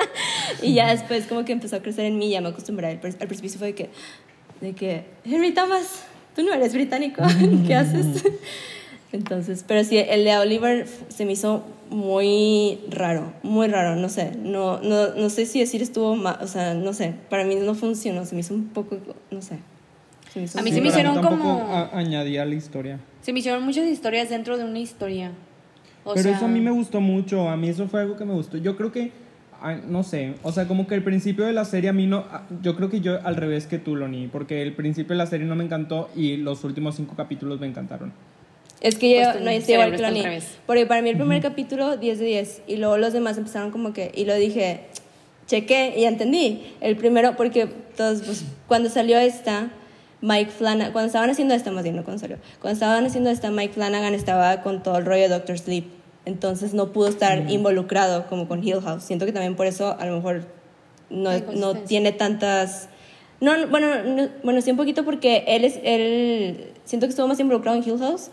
[0.61, 2.87] Y ya después como que empezó a crecer en mí, ya me acostumbré.
[2.87, 3.89] Al, al principio fue de que,
[4.61, 6.03] de que, Henry Thomas,
[6.35, 7.23] tú no eres británico,
[7.67, 8.23] ¿qué haces?
[9.11, 14.31] Entonces, pero sí, el de Oliver se me hizo muy raro, muy raro, no sé,
[14.37, 17.73] no, no, no sé si decir estuvo mal, o sea, no sé, para mí no
[17.75, 18.97] funcionó, se me hizo un poco,
[19.31, 19.59] no sé.
[20.33, 22.99] se me hizo A mí se me hicieron como- a- la historia.
[23.21, 25.31] Se me hicieron muchas historias dentro de una historia.
[26.03, 28.25] O Pero sea, eso a mí me gustó mucho, a mí eso fue algo que
[28.25, 28.57] me gustó.
[28.57, 29.11] Yo creo que,
[29.61, 32.17] ay, no sé, o sea, como que el principio de la serie a mí no,
[32.19, 35.25] a- yo creo que yo al revés que tú, Loni, porque el principio de la
[35.27, 38.11] serie no me encantó y los últimos cinco capítulos me encantaron.
[38.81, 39.49] Es que yo Pues no
[39.81, 40.21] al Loni.
[40.21, 40.45] revés.
[40.65, 42.61] Porque para mí el primer capítulo, 10 de 10.
[42.67, 44.11] Y luego los demás empezaron como que.
[44.13, 44.81] Y lo dije,
[45.47, 46.61] chequé y entendí.
[46.81, 49.71] El primero, porque todos, pues, cuando salió esta,
[50.21, 50.91] Mike Flanagan.
[50.91, 52.37] Cuando estaban haciendo esta, más bien, no cuando salió.
[52.61, 55.85] Cuando estaban haciendo esta, Mike Flanagan estaba con todo el rollo de Doctor Sleep.
[56.25, 59.03] Entonces no pudo estar involucrado como con Hill House.
[59.03, 60.45] Siento que también por eso, a lo mejor,
[61.09, 62.89] no, no tiene tantas.
[63.39, 67.27] No, no, bueno, no- bueno, sí un poquito porque él es él siento que estuvo
[67.27, 68.29] más involucrado en Hill House.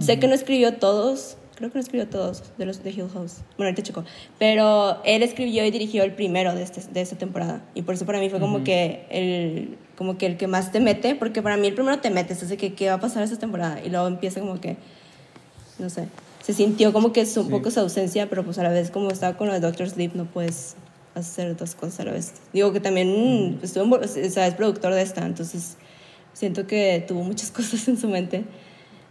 [0.00, 3.36] Sé que no escribió todos, creo que no escribió todos de los de Hill House.
[3.56, 4.04] Bueno, ahorita checo,
[4.38, 8.04] pero él escribió y dirigió el primero de este, de esta temporada y por eso
[8.04, 11.56] para mí fue como que el como que el que más te mete, porque para
[11.56, 14.06] mí el primero te metes, así que qué va a pasar esta temporada y luego
[14.06, 14.76] empieza como que
[15.78, 16.06] no sé,
[16.42, 17.50] se sintió como que es un Sí.
[17.50, 20.14] poco su ausencia, pero pues a la vez como estaba con lo de Doctor Sleep
[20.14, 20.76] no puedes
[21.14, 22.32] hacer dos cosas a la vez.
[22.52, 25.76] Digo que también estuvo, o sea, es productor de esta, entonces
[26.32, 28.44] siento que tuvo muchas cosas en su mente.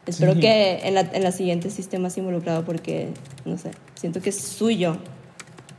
[0.08, 0.40] Espero Sí.
[0.40, 3.10] que en la, en la siguiente sí esté más involucrado porque,
[3.46, 4.98] no sé, siento que es suyo.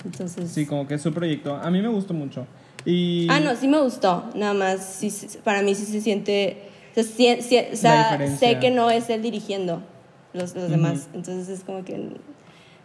[0.05, 0.51] Entonces...
[0.51, 1.55] Sí, como que es su proyecto.
[1.57, 2.47] A mí me gustó mucho.
[2.85, 4.25] Y Ah, no, sí me gustó.
[4.35, 5.13] Nada más, sí,
[5.43, 6.59] para mí sí se siente.
[6.93, 9.83] O sea, sí- sí- o sea, sé que no es él dirigiendo
[10.33, 11.09] los, los demás.
[11.15, 12.09] Entonces es como que.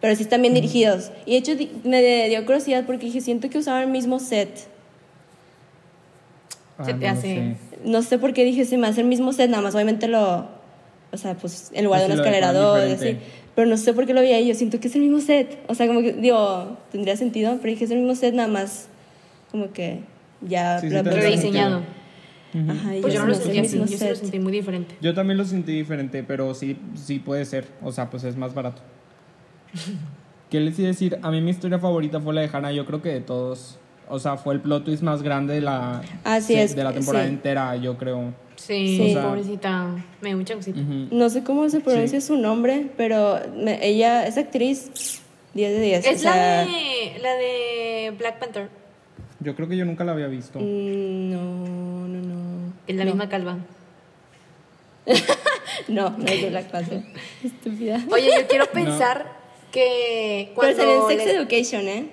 [0.02, 1.12] Pero sí están bien dirigidos.
[1.26, 1.52] Y de hecho
[1.84, 4.68] me dio curiosidad porque dije, siento que usaban el mismo set.
[6.78, 7.58] Ah, Se te no hace- sé.
[7.86, 10.48] No sé por qué dije, se me hace el mismo set, nada más obviamente lo.
[11.14, 12.92] O sea, pues en lugar de sí un lo dejaron escalerador y así.
[12.96, 13.26] diferente.
[13.56, 15.60] Pero no sé por qué lo vi ahí, yo siento que es el mismo set.
[15.68, 18.88] O sea, como que, digo, tendría sentido, pero dije, es el mismo set, nada más.
[19.52, 20.00] Como que
[20.42, 20.80] ya.
[20.80, 21.84] Sí, sí rediseñado.
[22.56, 22.72] Ujú.
[22.72, 24.96] Ajá, y Pues yo no lo sentí así, yo sí lo sentí muy diferente.
[25.02, 27.68] Yo también lo sentí diferente, pero sí, sí puede ser.
[27.84, 28.82] O sea, pues es más barato.
[30.50, 31.20] ¿Qué les iba a decir?
[31.22, 33.80] A mí mi historia favorita fue la de Hannah, yo creo que de todos.
[34.10, 36.92] O sea, fue el plot twist más grande de la, Así se- es, de la
[36.94, 37.32] temporada sí.
[37.32, 38.34] entera, yo creo.
[38.56, 39.10] Sí, Sí.
[39.10, 39.88] O sea- pobrecita.
[40.22, 40.80] Me dio mucha cosita.
[41.12, 42.28] No sé cómo se pronuncia Sí.
[42.28, 45.22] su nombre, pero me- ella es actriz
[45.54, 46.06] 10 de 10.
[46.06, 48.70] Es o sea, la de la de Black Panther.
[49.40, 50.60] Yo creo que yo nunca la había visto.
[50.60, 52.74] mm, No, no, no.
[52.88, 53.12] Es la no.
[53.12, 53.58] misma calva.
[55.88, 57.02] No, no es de Black Panther.
[57.44, 58.00] Estúpida.
[58.12, 59.26] Oye, yo quiero pensar
[59.72, 62.10] que Pero cuando salió en Sex Education, ¿eh?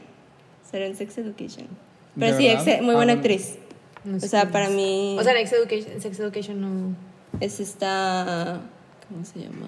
[0.71, 1.67] Salió en Sex Education.
[2.15, 3.13] ¿De Pero sí, ex- muy Ah, buena bueno.
[3.15, 3.57] actriz.
[4.05, 4.71] No sé o sea, para es.
[4.73, 6.97] mí O sea, en Sex Education, Sex Education no.
[7.41, 8.61] es esta...
[9.09, 9.67] ¿Cómo se llama?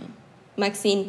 [0.57, 1.09] Maxine.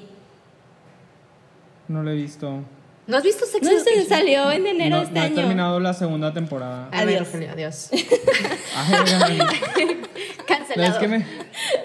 [1.87, 2.61] No la he visto.
[3.05, 4.07] ¿No has visto Sex No se Education?
[4.07, 5.35] salió en enero no de este no he año.
[5.35, 6.89] terminado la segunda temporada.
[6.91, 7.29] Bueno, Adiós.
[7.51, 7.89] Adiós.
[9.37, 9.45] No,
[10.47, 10.93] Cancelado.
[10.93, 11.25] es que me,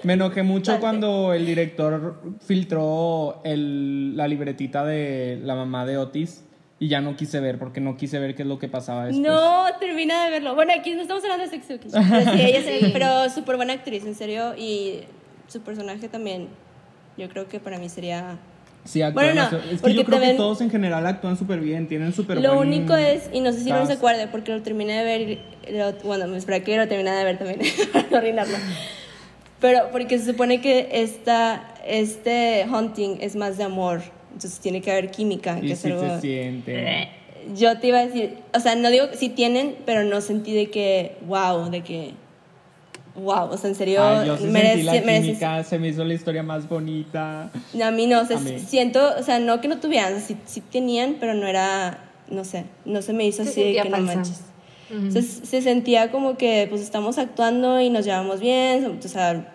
[0.03, 0.81] me enojé mucho Salte.
[0.81, 6.43] cuando el director filtró el, la libretita de la mamá de Otis
[6.79, 9.21] y ya no quise ver porque no quise ver qué es lo que pasaba después.
[9.27, 10.55] No, termina de verlo.
[10.55, 12.05] Bueno, aquí no estamos hablando de Sex Education.
[12.09, 14.55] Pero sí, ella se- pero súper buena actriz, en serio.
[14.57, 15.01] Y
[15.47, 16.47] su personaje también,
[17.17, 18.37] yo creo que para mí sería...
[18.85, 21.59] Sí, actúan Bueno, no, es que yo creo también- que todos en general actúan súper
[21.59, 24.53] bien, tienen súper Lo buen único es, y no sé si no se acuerde, porque
[24.53, 25.39] lo terminé de ver,
[25.73, 27.59] lo- bueno, me espera que lo terminé de ver también,
[27.93, 28.55] para no arruinarlo.
[29.59, 34.01] Pero porque se supone que esta, este hunting es más de amor,
[34.39, 36.01] entonces tiene que haber química, que Y es sí algo...
[36.15, 37.09] se siente.
[37.57, 40.69] Yo te iba a decir, o sea, no digo si tienen, pero no sentí de
[40.69, 42.11] que, wow, de que,
[43.15, 45.87] wow, o sea, en serio, Ay, yo sí merece- sentí la merece- química, se me
[45.89, 47.51] hizo la historia más bonita.
[47.73, 50.61] No, a mí no, o sea, siento, o sea, no que no tuvieran, sí, sí
[50.61, 53.97] tenían, pero no era, no sé, no se me hizo Se así de que no
[53.97, 54.15] falsa.
[54.15, 54.41] manches.
[54.91, 55.07] Ujú.
[55.07, 59.07] O sea, se se sentía como que pues estamos actuando y nos llevamos bien, o
[59.07, 59.53] sea,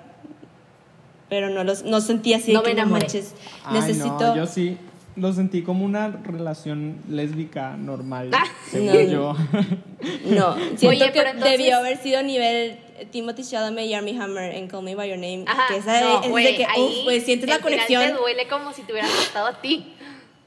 [1.34, 3.02] pero no los no sentía así de No que me enamoré.
[3.02, 3.34] manches.
[3.64, 4.78] Ay, necesito no, yo sí
[5.16, 8.44] lo sentí como una relación lésbica normal, Ah.
[8.70, 9.00] según No.
[9.00, 9.36] yo.
[10.26, 12.78] no, siento Oye, que entonces- debió haber sido nivel
[13.10, 16.22] Timothy Chalamet y Armie Hammer en Call Me by Your Name, Ajá, que esa no,
[16.22, 18.02] es güey, de que uf, pues sientes la conexión.
[18.04, 19.92] te duele como si te hubieran matado a ti.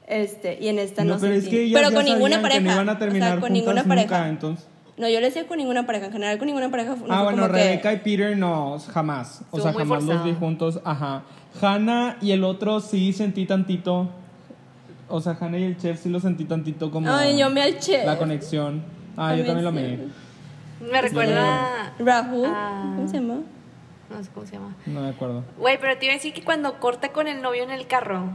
[0.06, 1.56] Este, y en esta no, no, pero es sentí.
[1.56, 2.60] que ellas pero ya con ninguna pareja.
[2.60, 4.28] que no iban a o sea, terminar con ninguna nunca, pareja.
[4.28, 4.66] entonces.
[4.98, 6.06] No, yo le decía con ninguna pareja.
[6.06, 6.96] En general, con ninguna pareja.
[6.96, 9.42] No ah, bueno, como que- Rebeca y Peter no, jamás.
[9.50, 10.80] O sea, jamás los vi juntos.
[10.84, 11.22] Ajá.
[11.60, 14.08] Hannah y el otro sí sentí tantito.
[15.08, 17.78] o sea, Hannah y el chef sí lo sentí tantito como Ay, yo me al
[17.78, 18.04] chef.
[18.04, 18.82] la conexión.
[19.16, 19.76] Ah, yo también lo sí.
[19.76, 20.88] me.
[20.92, 21.92] Me recuerda.
[21.98, 22.46] Rahul.
[22.46, 22.92] Ah.
[22.96, 23.40] ¿Cómo se llama?
[24.10, 24.76] No sé cómo se llama.
[24.86, 25.44] No me acuerdo.
[25.58, 28.30] Güey, pero te iba a decir que cuando corta con el novio en el carro,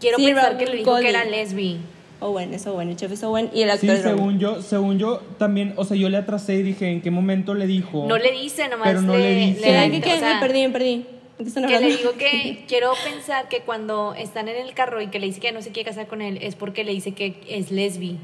[0.00, 1.02] quiero Sí, pensar que le dijo Cody.
[1.02, 1.80] que era lesbi.
[2.20, 2.88] Owen, es Owen.
[2.88, 3.50] El chef es Owen.
[3.54, 4.16] Y el Sí, actor es Rahul.
[4.18, 7.54] según yo, según yo también, o sea, yo le atrasé y dije, ¿en qué momento
[7.54, 8.06] le dijo?
[8.08, 9.60] No le dice, nomás Pero no le dice.
[9.62, 9.84] ¿Qué?
[9.84, 9.90] Sí.
[9.92, 10.00] ¿Qué?
[10.00, 10.14] ¿Qué?
[10.14, 10.96] o sea, me perdí, me perdí.
[11.38, 15.00] ¿De qué están Que le digo que quiero pensar que cuando están en el carro
[15.00, 17.12] y que le dice que no se quiere casar con él es porque le dice
[17.12, 18.18] que es lesbi.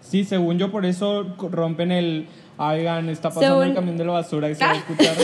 [0.00, 2.26] Sí, según yo, por eso rompen el.
[2.58, 5.16] Oigan, está pasando Según- el camión de la basura y se va a escuchar.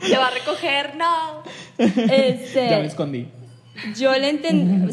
[0.00, 1.42] Te va a recoger, no.
[1.78, 3.26] Este, ya me escondí.
[3.96, 4.90] Yo le enten-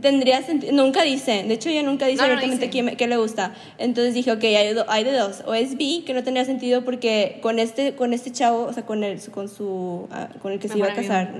[0.00, 2.70] tendría sentido, nunca dice, de hecho ella nunca dice No, no abiertamente dice.
[2.76, 3.54] qué, me- qué le gusta.
[3.78, 6.84] Entonces dije, ok, hay, do- hay de dos, o es bi, que no tendría sentido
[6.84, 10.58] porque con este, con este chavo, o sea, con el, con su, ah, con el
[10.58, 11.32] que se iba a casar,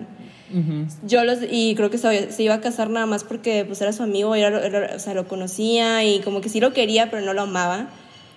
[1.04, 3.92] yo los, y creo que se, se iba a casar nada más porque pues era
[3.92, 7.11] su amigo, y era, era- o sea, lo conocía y como que sí lo quería,
[7.11, 7.88] pero no lo amaba.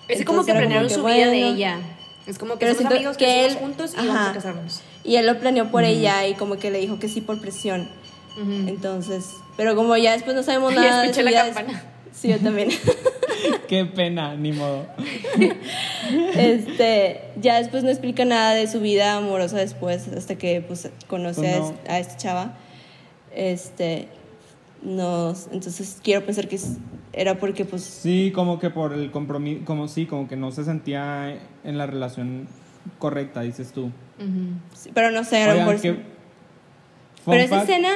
[0.08, 1.78] Es como que planearon que, su vida de bueno, ella.
[2.26, 4.08] Es como que Pero somos amigos, que que él, juntos y ajá.
[4.08, 4.82] vamos a casarnos.
[5.04, 7.88] Y él lo planeó por ella y como que le dijo que sí por presión.
[8.38, 11.84] Entonces, pero como ya después no sabemos nada de escuché su la vida, campana.
[12.12, 12.70] Sí, yo también.
[13.68, 14.86] Qué pena, ni modo.
[16.36, 21.42] este, ya después no explica nada de su vida amorosa después, hasta que pues conoce
[21.42, 21.70] Pues a, no.
[21.84, 22.58] es- a esta chava.
[23.36, 24.08] Este,
[24.82, 26.60] no, entonces quiero pensar que
[27.14, 30.64] era porque pues Sí, como que por el compromiso, como sí, como que no se
[30.64, 32.48] sentía en la relación
[33.00, 33.92] correcta, dices tú.
[34.76, 35.96] Sí, pero no sé, a lo Oigan, mejor que- sí.
[35.96, 36.17] fun
[37.26, 37.90] Pero esa escena,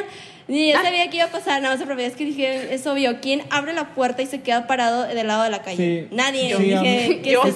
[0.48, 3.20] ni yo sabía que iba a pasar, nada más la es que dije, es obvio,
[3.22, 6.08] ¿quién abre la puerta y se queda parado del lado de la calle?
[6.10, 6.16] Sí.
[6.16, 6.56] Nadie.
[6.58, 7.56] Sí, a dije, ¿qué Yo- es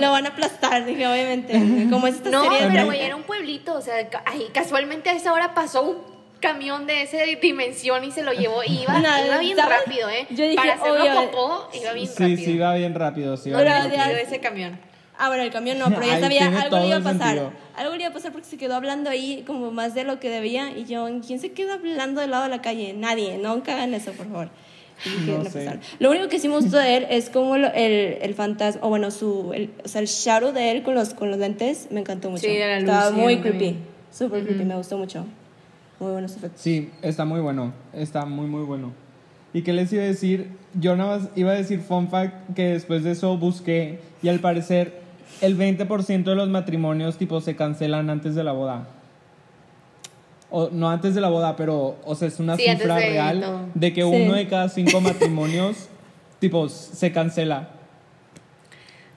[0.00, 1.52] Lo van a aplastar, dije, obviamente.
[1.90, 3.74] Como es esta No, serie pero güey, era un pueblito.
[3.74, 3.94] O sea,
[4.26, 8.62] ay, casualmente a esa hora pasó un camión de esa dimensión y se lo llevó.
[8.64, 9.78] Y iba, No, iba bien ¿sabes?
[9.84, 10.26] rápido, ¿eh?
[10.30, 11.30] Yo dije, Para hacerlo obvio.
[11.32, 12.38] popó, iba bien Sí, rápido.
[12.44, 13.98] sí, va bien rápido, sí Pero bien.
[13.98, 14.78] Rápido ese camión.
[15.20, 17.28] Ah, bueno, el camión no, pero ya Ay, sabía, algo le iba a pasar.
[17.36, 17.52] sentido.
[17.76, 20.30] Algo le iba a pasar porque se quedó hablando ahí como más de lo que
[20.30, 20.70] debía.
[20.76, 22.92] Y yo, ¿quién se queda hablando del lado de la calle?
[22.92, 24.48] Nadie, nunca hagan eso, por favor.
[25.04, 25.78] Y dije, No no sé.
[25.98, 29.10] Lo único que sí me gustó de él es como el, el fantasma, o bueno,
[29.10, 32.30] su, el, o sea, el shadow de él con los, con los lentes me encantó
[32.30, 32.42] mucho.
[32.42, 33.76] Sí, de la luz, Estaba sí, muy creepy,
[34.12, 35.24] súper creepy, me gustó mucho.
[36.00, 36.60] Muy buenos efectos.
[36.60, 38.92] Sí, está muy bueno, está muy muy bueno.
[39.52, 40.48] ¿Y qué les iba a decir?
[40.74, 44.38] Yo nada más iba a decir fun fact que después de eso busqué y al
[44.40, 45.07] parecer
[45.40, 48.88] el 20% de los matrimonios tipo se cancelan antes de la boda.
[50.50, 53.70] O no antes de la boda, pero o sea, es una Sí, cifra de real
[53.74, 54.06] de que Sí.
[54.08, 55.88] uno de cada cinco matrimonios
[56.38, 57.70] tipo se cancela.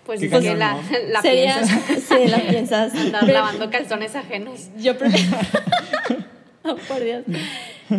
[0.05, 0.81] Pues que la, ¿no?
[1.09, 2.03] la Sería, piensas.
[2.09, 2.95] sí, la piensas.
[2.95, 4.69] Andar lavando calzones ajenos.
[4.77, 5.39] Yo prefería.
[6.63, 7.23] oh, por Dios.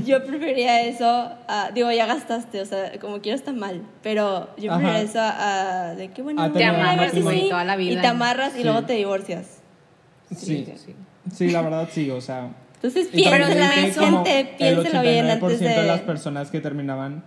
[0.07, 1.07] Yo prefería eso.
[1.49, 3.83] a- digo, ya gastaste, o sea, como quiero está mal.
[4.03, 4.81] Pero yo Ajá.
[4.81, 6.51] prefería eso a, a de que bueno.
[6.51, 7.93] Ver amarras, sí, toda la vida.
[7.93, 8.65] Y te amarras y Sí.
[8.65, 9.61] luego te divorcias.
[10.35, 10.95] Sí, sí.
[11.35, 12.51] sí, la verdad sí, o sea.
[12.77, 16.07] Entonces y piénsela, gente, el piénselo bien antes 89% de las de.
[16.07, 17.23] personas que terminaban.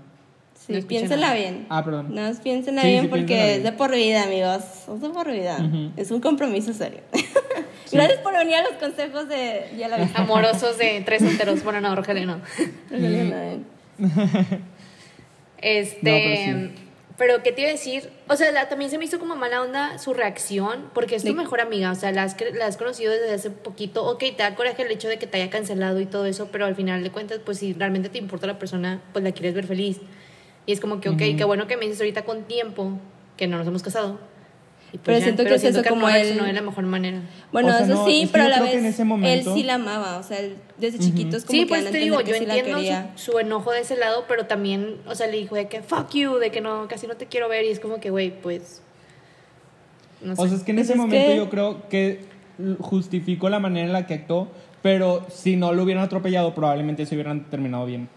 [0.65, 1.34] Sí, No piénsela nada.
[1.36, 1.67] bien.
[1.69, 2.13] Ah, perdón.
[2.15, 3.78] Nada más piénsela Sí, bien sí, porque piénsela es de bien.
[3.78, 4.63] por vida, amigos.
[4.93, 5.58] Es de por vida.
[5.60, 5.91] Ujú.
[5.95, 7.01] Es un compromiso serio.
[7.91, 9.71] Gracias por venir a los consejos de.
[9.78, 9.98] Ya la.
[10.15, 11.63] Amorosos de tres solteros.
[11.63, 12.41] Bueno, no, Rogelio no.
[15.58, 16.48] Este.
[16.48, 16.86] No, pero
[17.17, 18.10] pero, ¿qué te iba a decir?
[18.28, 21.30] O sea, la- también se me hizo como mala onda su reacción, porque es tu
[21.30, 24.04] De- mejor amiga, o sea, la has, cre- la has conocido desde hace poquito.
[24.06, 26.65] Ok, te da coraje el hecho de que te haya cancelado y todo eso, pero
[26.65, 29.65] al final de cuentas, pues si realmente te importa la persona, pues la quieres ver
[29.65, 30.02] feliz.
[30.65, 33.00] Y es como que, ok, qué bueno que me dices ahorita con tiempo
[33.38, 34.19] que no nos hemos casado.
[34.95, 36.62] Y pues Pero ya, siento que es eso, que como no él- reaccionó de la
[36.62, 37.21] mejor manera.
[37.51, 38.86] Bueno, O sea, eso no, sí, es pero a yo la creo vez que en
[38.86, 41.91] ese momento- él sí la amaba, o sea, él desde chiquitos como Sí, que pues
[41.91, 42.79] te digo, yo sí entiendo
[43.15, 46.12] su, su enojo de ese lado, pero también, o sea, le dijo de que fuck
[46.13, 48.81] you, de que no, casi no te quiero ver, y es como que, güey, pues.
[50.21, 50.41] No sé.
[50.41, 52.21] O sea, es que en Pues ese es momento que- yo creo que
[52.79, 54.47] justificó la manera en la que actuó,
[54.81, 58.08] pero si no lo hubieran atropellado, probablemente se hubieran terminado bien.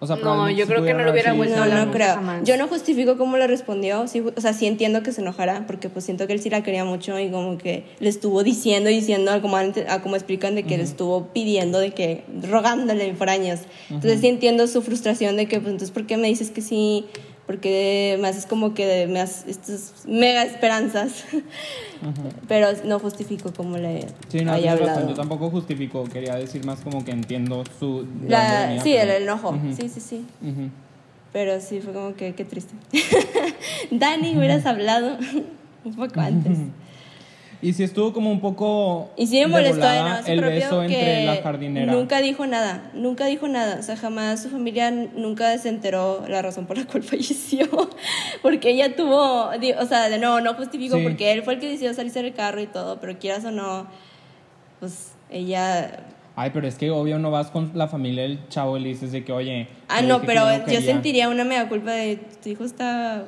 [0.00, 1.98] O sea, No, yo creo que no lo hubiera vuelto a No, hablar no nunca
[1.98, 2.14] creo.
[2.14, 2.44] jamás.
[2.44, 4.06] Yo no justifico cómo le respondió.
[4.06, 6.62] Sí, o sea, sí entiendo que se enojara, porque pues siento que él sí la
[6.62, 10.54] quería mucho y como que le estuvo diciendo y diciendo, como, ante- a como explican,
[10.54, 13.60] de que le estuvo pidiendo, de que rogándole por años.
[13.90, 17.06] Entonces sí entiendo su frustración de que, pues entonces, ¿por qué me dices que sí?
[17.48, 21.24] Porque me haces como que me haces estas mega esperanzas.
[22.46, 24.88] Pero no justifico cómo le Sí, no, haya razón.
[24.90, 25.08] hablado.
[25.08, 28.06] Yo tampoco justifico, quería decir más como que entiendo su...
[28.28, 29.58] La- sí, el enojo.
[29.74, 30.24] Sí, sí, sí.
[31.32, 32.74] Pero sí, fue como que qué triste.
[33.90, 35.16] Dani, hubieras hablado
[35.84, 36.58] un poco antes.
[37.60, 39.10] Y sí estuvo como un poco.
[39.16, 41.92] Y sí me de molestó además el beso entre la jardinera.
[41.92, 43.78] Nunca dijo nada, nunca dijo nada.
[43.80, 47.66] O sea, jamás su familia nunca se enteró la razón por la cual falleció.
[48.42, 51.02] porque ella tuvo, o sea, de no, no justifico Sí.
[51.02, 53.86] porque él fue el que decidió salirse del carro y todo, pero quieras o no,
[54.78, 56.04] pues ella...
[56.36, 59.10] Ay, pero es que obvio no vas con la familia del chavo y le dices
[59.10, 59.66] de que, oye.
[59.88, 60.80] Ah, no, pero yo quería.
[60.82, 63.24] sentiría una mega culpa de tu hijo está...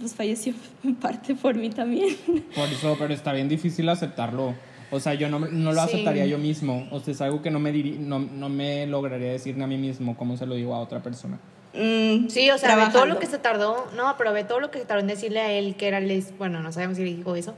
[0.00, 2.16] Pues falleció en parte por mí también.
[2.54, 4.54] Por eso, pero está bien difícil aceptarlo.
[4.90, 5.88] O sea, yo no, no lo Sí.
[5.94, 6.88] aceptaría yo mismo.
[6.90, 9.66] O sea, es algo que no me, diri- no, no me lograría decir ni a
[9.68, 11.38] mí mismo como se lo digo a otra persona.
[11.74, 14.72] Mm, Sí, o sea, ve todo lo que se tardó, no, pero ve todo lo
[14.72, 17.14] que se tardó en decirle a él que era les, bueno, no sabemos si le
[17.14, 17.54] dijo eso,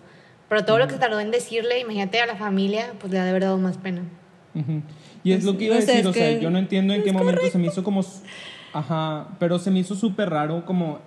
[0.51, 3.25] pero todo lo que se tardó en decirle, imagínate a la familia, pues le ha
[3.25, 4.03] de haber dado más pena.
[4.55, 4.83] Ujú.
[5.25, 7.13] Y es Pues, lo que iba a decir, o sea, yo no entiendo en qué
[7.13, 8.05] momento se me hizo como...
[8.75, 10.99] Ajá, pero se me hizo súper raro como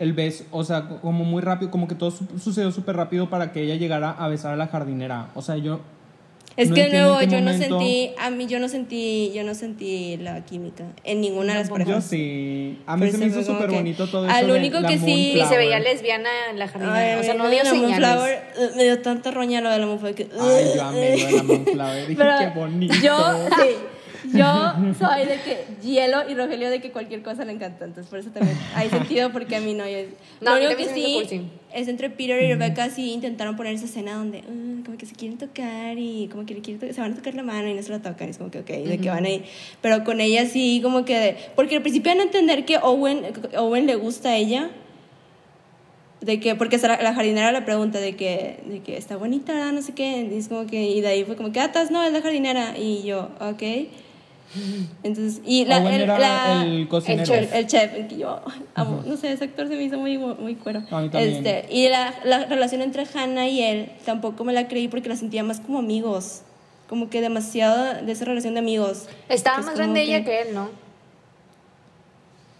[0.00, 3.30] el beso, o sea, co- como muy rápido, como que todo su- sucedió súper rápido
[3.30, 5.28] para que ella llegara a besar a la jardinera.
[5.36, 5.78] O sea, yo...
[6.56, 9.44] Es No que de nuevo yo no momento- sentí, a mí yo no sentí, yo
[9.44, 12.04] no sentí la química en ninguna de las Yo parejas.
[12.04, 12.76] sí.
[12.86, 14.88] A mí Pero se se me hizo súper bonito todo eso al de único la
[14.88, 17.64] que sí- Sí, se veía lesbiana en la jardinera, Ay, o sea, no dio de
[17.64, 18.00] la señales.
[18.00, 20.28] Moonflower, eh, me dio tanta roña lo de la Moonflower que...
[20.38, 22.08] Ay, yo amé lo de la Moonflower.
[22.08, 22.94] Dije, Pero qué bonito.
[23.02, 23.70] Yo, sí,
[24.32, 27.84] yo soy de que hielo y Rogelio de que cualquier cosa le encanta.
[27.84, 29.88] Entonces, por eso también hay sentido porque a mí no.
[29.88, 29.98] Yo,
[30.40, 33.84] No, lo único que sí, cool, es entre Peter y Rebecca sí intentaron poner esa
[33.84, 37.12] escena donde mm, como que se quieren tocar y como que le quieren se van
[37.12, 38.28] a tocar la mano y no se la tocan.
[38.28, 39.44] Y es como que, ok, de que van ahí.
[39.80, 41.36] Pero con ella sí, como que.
[41.56, 43.22] Porque al principio van a entender que Owen,
[43.56, 44.70] Owen le gusta a ella.
[46.20, 49.94] De que, porque la, jardinera le pregunta de que, de que está bonita, no sé
[49.94, 50.28] qué.
[50.30, 52.20] Y es como que, y de ahí fue como que, ah, estás, no, es la
[52.20, 52.76] jardinera.
[52.76, 53.62] Y yo, ok.
[55.02, 57.24] Entonces, y la, Owen el, era la- el cocinero.
[57.24, 58.40] chef, el chef, el que yo
[58.74, 59.02] amo.
[59.06, 60.82] No sé, ese actor se me hizo muy, muy cuero.
[60.90, 61.46] A mí también.
[61.46, 65.16] Este, y la, la relación entre Hannah y él tampoco me la creí porque la
[65.16, 66.42] sentía más como amigos.
[66.88, 69.08] Como que demasiado de esa relación de amigos.
[69.28, 70.68] Estaba es más grande ella que él, ¿no?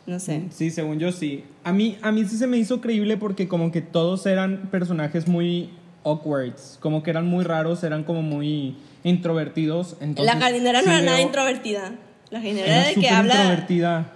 [0.06, 0.44] No sé.
[0.50, 1.44] Sí, según yo sí.
[1.64, 5.28] A mí, a mí sí se me hizo creíble porque como que todos eran personajes
[5.28, 5.70] muy
[6.04, 9.96] awkward, como que eran muy raros, eran como muy introvertidos.
[10.00, 11.92] Entonces, la jardinera no sí era nada introvertida.
[12.30, 13.34] La jardinera Era de que habla.
[13.34, 14.12] introvertida.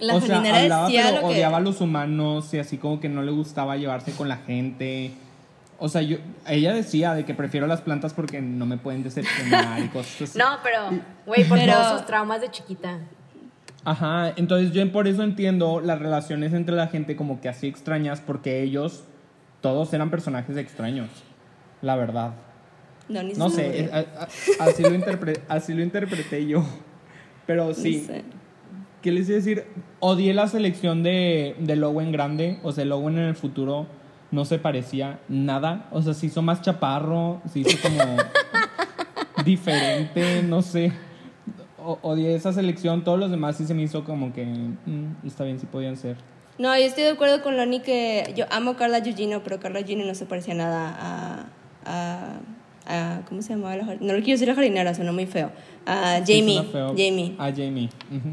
[0.00, 2.78] La o sea, jardinera hablaba, decía pero lo que- odiaba a los humanos y así
[2.78, 5.12] como que no le gustaba llevarse con la gente.
[5.78, 9.80] O sea, yo, ella decía de que prefiero las plantas porque no me pueden decepcionar
[9.80, 10.38] y cosas así.
[10.38, 10.90] No, pero,
[11.26, 12.98] güey, por Pero- todos sus traumas de chiquita.
[13.86, 18.20] Ajá, entonces yo por eso entiendo las relaciones entre la gente como que así extrañas
[18.20, 19.04] porque ellos
[19.60, 21.08] todos eran personajes extraños,
[21.82, 22.32] la verdad.
[23.08, 26.64] No, ni No sé, eh, a- a- así lo, interpre- así lo interpreté yo.
[27.46, 28.24] Pero sí, No sé.
[29.02, 29.64] ¿qué les iba a decir?
[30.00, 33.86] Odié la selección de, de Lowen grande, o sea, Lowen en el futuro
[34.30, 38.02] no se parecía nada, o sea, se hizo más chaparro, se hizo como
[39.44, 40.92] diferente, no sé.
[41.78, 45.44] O- odié esa selección, todos los demás sí se me hizo como que mm, está
[45.44, 46.16] bien, sí podían ser.
[46.56, 49.80] No, yo estoy de acuerdo con Loni que yo amo a Carla Gugino, pero Carla
[49.82, 51.46] Gugino no se parecía nada a.
[51.84, 52.40] a,
[52.86, 54.12] a- ¿Cómo se llamaba la jardinera?
[54.12, 55.50] No le quiero decir la jardinera, suena muy feo.
[55.86, 56.62] A Sí, Jamie.
[56.64, 56.88] feo.
[56.90, 57.34] Jamie.
[57.38, 57.88] A Jamie.
[58.10, 58.28] ujú.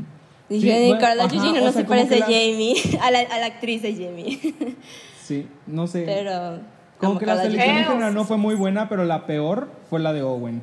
[0.49, 3.19] Dije, Sí, bueno, Carla ajá, Gugino o no sea, se parece a Jamie, a la,
[3.19, 4.39] a la actriz de Jamie.
[5.23, 6.03] Sí, no sé.
[6.05, 6.59] pero.
[6.97, 10.11] Como que la selección en general no fue muy buena, pero la peor fue la
[10.13, 10.61] de Owen.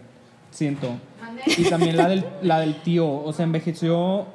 [0.51, 0.89] Siento.
[1.57, 3.09] Y también la del, la del tío.
[3.11, 4.27] O sea, envejeció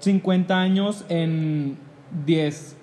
[0.00, 1.78] 50 años en
[2.26, 2.76] 10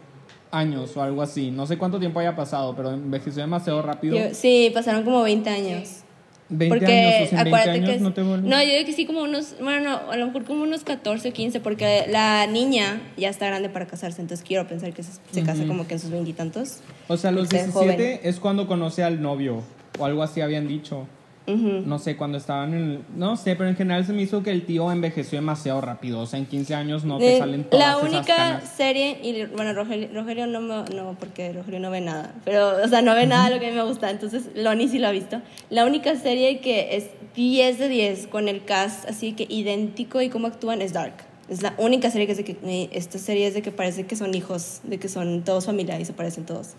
[0.51, 1.51] años o algo así.
[1.51, 4.17] No sé cuánto tiempo haya pasado, pero envejeció demasiado rápido.
[4.17, 6.01] Yo- sí, pasaron como 20 años.
[6.49, 8.49] 20 porque años, o sea, en 20 acuérdate años que es- no te vuelves.
[8.49, 11.27] no yo digo que sí como unos bueno no, a lo mejor como unos 14
[11.27, 15.12] o 15 porque la niña ya está grande para casarse entonces quiero pensar que se,
[15.29, 16.77] se casa como que en sus veintitantos
[17.10, 18.19] O sea, los Porque 17 joven.
[18.23, 19.62] es cuando conoce al novio.
[19.99, 21.05] O algo así habían dicho.
[21.47, 24.51] No sé, cuando estaban en el- No sé, pero en general se me hizo que
[24.51, 26.19] el tío envejeció demasiado rápido.
[26.19, 28.69] O sea, en 15 años no te Eh, salen todas la esas única canas.
[28.75, 32.88] serie y bueno Rogelio, Rogelio no me- no porque Rogelio no ve nada pero o
[32.88, 35.07] sea no ve nada de lo que a mí me gusta entonces Loni sí lo
[35.07, 35.41] ha visto.
[35.69, 37.05] La única serie que es
[37.36, 41.13] 10 de 10 con el cast así que idéntico y cómo actúan es Dark.
[41.49, 44.05] Es la única serie que es de que eh, esta serie es de que parece
[44.05, 46.71] que son hijos de que son todos familia y se parecen todos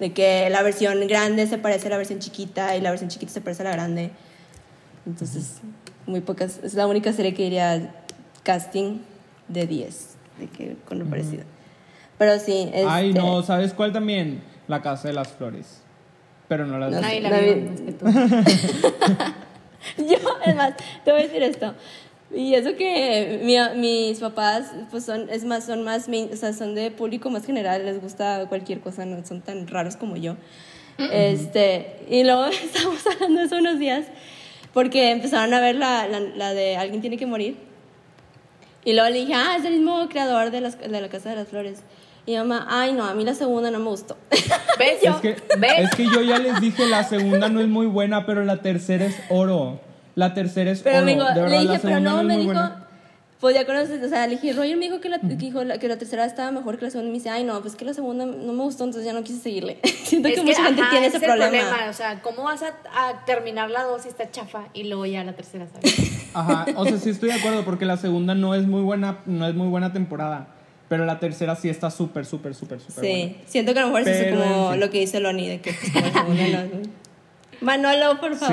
[0.00, 3.32] de que la versión grande se parece a la versión chiquita y la versión chiquita
[3.32, 4.10] se parece a la grande
[5.06, 5.60] entonces
[6.06, 7.94] muy pocas es la única serie que diría
[8.42, 8.98] casting
[9.48, 11.44] de 10 de que con lo parecido
[12.18, 14.42] pero sí Ay, este, no, ¿sabes cuál también?
[14.66, 15.82] La Casa de las Flores.
[16.48, 17.00] Pero no las No.
[17.00, 17.54] Nadie la la vi.
[17.54, 18.06] más que tú.
[19.98, 21.74] yo es más te voy a decir esto
[22.34, 26.74] Y eso que mi- mis papás, pues son, es más, son más, o sea, son
[26.74, 30.36] de público más general, les gusta cualquier cosa, no son tan raros como yo.
[30.98, 34.06] Este, y luego estábamos hablando de eso unos días,
[34.74, 37.56] porque empezaron a ver la, la, la de Alguien tiene que morir.
[38.84, 41.36] Y luego le dije, ah, es el mismo creador de, las, de la Casa de
[41.36, 41.82] las Flores.
[42.26, 44.16] Y mi mamá, ay, no, a mí la segunda no me gustó.
[44.78, 44.98] ¿Ves?
[45.02, 45.72] Es que, ¿Ves?
[45.78, 49.06] es que yo ya les dije, la segunda no es muy buena, pero la tercera
[49.06, 49.80] es oro.
[50.18, 51.06] La tercera es Pero oro.
[51.06, 52.86] dijo, de verdad, le dije, pero no, me dijo, buena.
[53.40, 55.78] pues ya conoces, o sea, le dije, Roger me dijo que la, que dijo la-
[55.78, 57.84] que la tercera estaba mejor que la segunda y me dice, ay, no, pues que
[57.84, 59.78] la segunda no me gustó, entonces ya no quise seguirle.
[60.04, 61.76] Siento Es que, que, mucha gente ajá, tiene ese ese es el problema.
[61.88, 62.68] O sea, ¿cómo vas a,
[63.10, 66.30] a terminar la dos si está chafa y luego ya la tercera, ¿sabes?
[66.34, 69.46] Ajá, o sea, sí estoy de acuerdo porque la segunda no es muy buena, no
[69.46, 70.48] es muy buena temporada,
[70.88, 73.34] pero la tercera sí está súper, súper, súper, súper Sí, buena.
[73.46, 74.80] siento que a lo mejor es como en fin.
[74.80, 76.98] lo que dice Loni, de que pues, la segunda no-
[77.60, 78.44] Manolo, por Sí.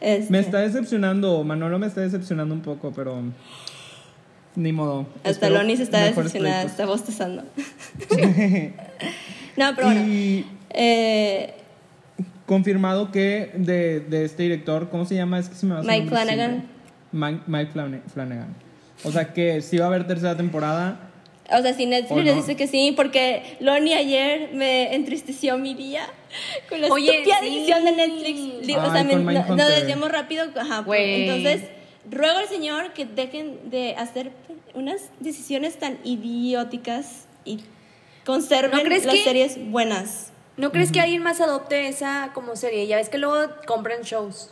[0.00, 3.22] Este, Me está decepcionando, Manolo me está decepcionando un poco, pero
[4.56, 5.06] ni modo.
[5.24, 6.70] Hasta Loni se está decepcionada, proyectos.
[6.70, 7.42] está bostezando.
[9.56, 10.00] no, pero bueno.
[10.06, 11.54] Y Eh,
[12.46, 15.38] confirmado que de, de este director, ¿cómo se llama?
[15.38, 16.64] Es que se me va a Mike Flanagan.
[17.12, 18.54] Mike, Mike Flanagan.
[19.04, 21.09] O sea que sí va a haber tercera temporada.
[21.52, 22.40] O sea, si Netflix ¿O les no?
[22.40, 26.06] dice que sí, porque Loni ayer me entristeció mi día
[26.68, 27.46] con la Oye, estúpida sí.
[27.46, 28.66] decisión de Netflix.
[28.66, 30.44] Li- o Ay, sea, me- no- nos desviamos rápido.
[30.56, 31.22] Ajá, Güey.
[31.28, 31.62] entonces,
[32.10, 34.30] ruego al Señor que dejen de hacer
[34.74, 37.60] unas decisiones tan idióticas y
[38.24, 40.32] conserven ¿No crees las que- series buenas.
[40.56, 42.86] ¿No crees que alguien más adopte esa como serie?
[42.86, 44.50] Ya ves que luego compran shows.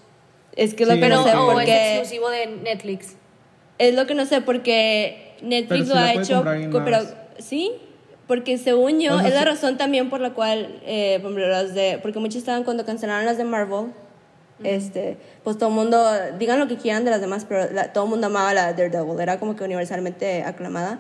[0.56, 2.46] Es que es lo Sí, que Pero no sé, no, o es porque exclusivo de
[2.46, 3.16] Netflix.
[3.78, 6.44] es lo que no sé, porque Netflix sí lo ha hecho,
[6.84, 6.98] pero
[7.38, 7.72] sí,
[8.26, 11.48] porque según yo O sea, es la razón también por la cual, eh, por ejemplo,
[11.48, 13.86] las de, porque muchos estaban cuando cancelaron las de Marvel,
[14.64, 16.04] este, pues todo el mundo,
[16.38, 18.88] digan lo que quieran de las demás, pero la- todo el mundo amaba la de
[18.88, 20.98] Daredevil, era como que universalmente aclamada,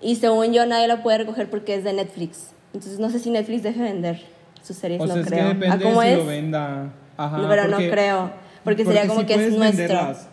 [0.00, 3.30] y según yo nadie la puede recoger porque es de Netflix, entonces no sé si
[3.30, 4.22] Netflix deje vender
[4.62, 5.38] sus series, O sea, no es creo.
[5.38, 6.18] que ¿A depende cómo si es?
[6.18, 6.92] lo venda.
[7.16, 8.30] Ajá, No, pero porque- no creo,
[8.64, 9.78] porque sería como que es nuestro.
[9.86, 10.28] venderlas.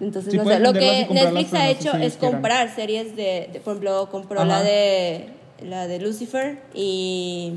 [0.00, 0.58] Entonces, Sí no sé.
[0.60, 4.62] Lo que Netflix ha hecho si es comprar series de, de- por ejemplo, compró la
[4.62, 5.26] de
[5.66, 7.54] la de Lucifer y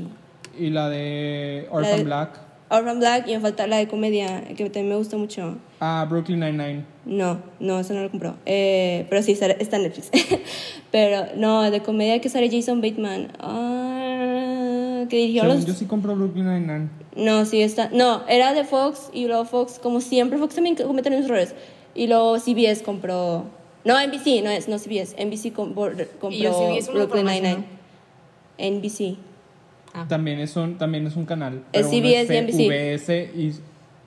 [0.58, 2.40] Y la de La Orphan de- Black.
[2.70, 5.56] Orphan Black y me falta la de comedia que también me gusta mucho.
[5.80, 6.84] Ah, Brooklyn Nine-Nine.
[7.04, 8.36] No, no, esa no la compró.
[8.46, 10.10] Eh, pero sí, está está en Netflix.
[10.90, 13.28] pero no, de comedia que sale Jason Bateman.
[13.38, 15.66] Ah, que dirigió Según los...
[15.66, 16.88] yo sí compro Brooklyn Nine-Nine.
[17.16, 17.90] No, sí está.
[17.90, 21.54] No, era de Fox y luego Fox, como siempre, Fox también comete los errores.
[21.94, 23.44] Y luego CBS compró.
[23.84, 25.14] No, NBC, no es, no CBS.
[25.24, 25.92] NBC compró
[26.30, 27.64] Y yo CBS una Brooklyn Nine-Nine.
[28.80, 29.16] NBC.
[29.92, 30.06] Ah.
[30.08, 31.62] También, es un, también es un canal.
[31.72, 33.36] Es pero uno CBS y NBC.
[33.36, 33.54] Y...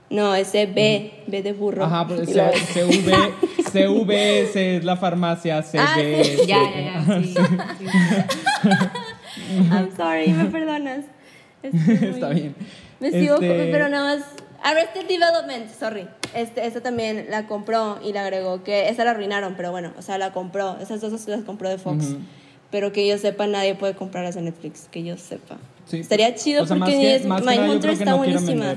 [0.10, 1.86] No, ese B, B de burro.
[1.86, 3.34] Ajá, pero luego- C- CV,
[3.72, 6.46] CVS es la farmacia, Ah, CVS.
[6.46, 7.22] Ya, ya, ya.
[7.22, 7.96] Sí, sí.
[9.72, 11.06] I'm sorry, me perdonas.
[11.64, 12.56] Estoy muy- Está bien.
[13.00, 14.26] Me sigo, Este- pero nada más.
[14.64, 16.08] Arrested Development, sorry.
[16.34, 20.02] Este, esta también la compró y la agregó, que esa la arruinaron, pero bueno, o
[20.02, 20.78] sea, la compró.
[20.82, 22.06] Esas dos las compró de Fox.
[22.06, 22.18] Ujú.
[22.72, 25.58] Pero que yo sepa, nadie puede comprarlas en Netflix, que yo sepa.
[25.86, 26.00] Sí.
[26.00, 28.76] Estaría chido O sea, porque que- es- Mindhunter está no buenísima.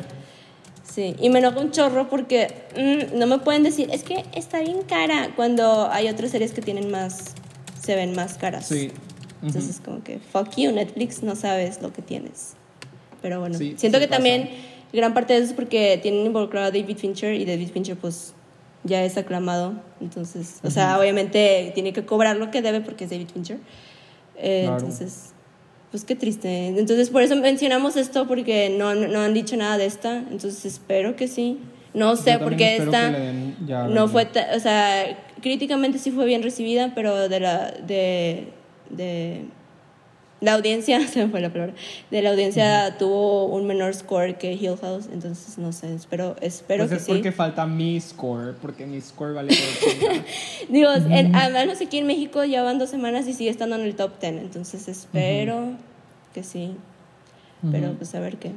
[0.84, 4.60] Sí, y me enoja un chorro porque mm, no me pueden decir, es que está
[4.60, 7.34] bien cara, cuando hay otras series que tienen más,
[7.80, 8.66] se ven más caras.
[8.66, 8.90] Sí.
[9.42, 12.54] Entonces, como que, fuck you, Netflix, no sabes lo que tienes.
[13.22, 14.16] Pero bueno, Sí, siento sí que pasa.
[14.16, 14.50] también
[14.92, 18.34] gran parte de eso es porque tienen involucrado a David Fincher y David Fincher, pues,
[18.84, 19.74] ya es aclamado.
[20.00, 23.58] Entonces, o sea, obviamente tiene que cobrar lo que debe porque es David Fincher.
[24.36, 24.78] Eh, Claro.
[24.78, 25.32] Entonces,
[25.90, 26.68] pues qué triste.
[26.68, 30.18] Entonces, por eso mencionamos esto porque no, no, han dicho nada de esta.
[30.18, 31.58] Entonces, espero que sí.
[31.92, 36.24] No sé Yo por también qué espero esta no fue, o sea, críticamente sí fue
[36.24, 38.46] bien recibida, pero de la de,
[38.90, 39.44] de
[40.40, 41.74] la audiencia, se me fue la palabra,
[42.10, 46.84] de la audiencia tuvo un menor score que Hill House, entonces no sé, espero, espero
[46.86, 47.12] Pues es que sí.
[47.12, 50.24] porque falta mi score, porque mi score vale por 80.
[50.68, 53.82] Digo, en, al menos aquí en México ya van dos semanas y sigue estando en
[53.82, 55.72] el top 10, entonces espero
[56.34, 56.74] que sí.
[57.70, 57.96] Pero Ujú.
[57.96, 58.52] pues a ver qué.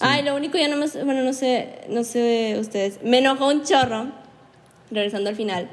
[0.00, 3.62] Ay, lo único ya no me, bueno, no sé, no sé ustedes, me enojó un
[3.62, 4.08] chorro,
[4.90, 5.70] regresando al final,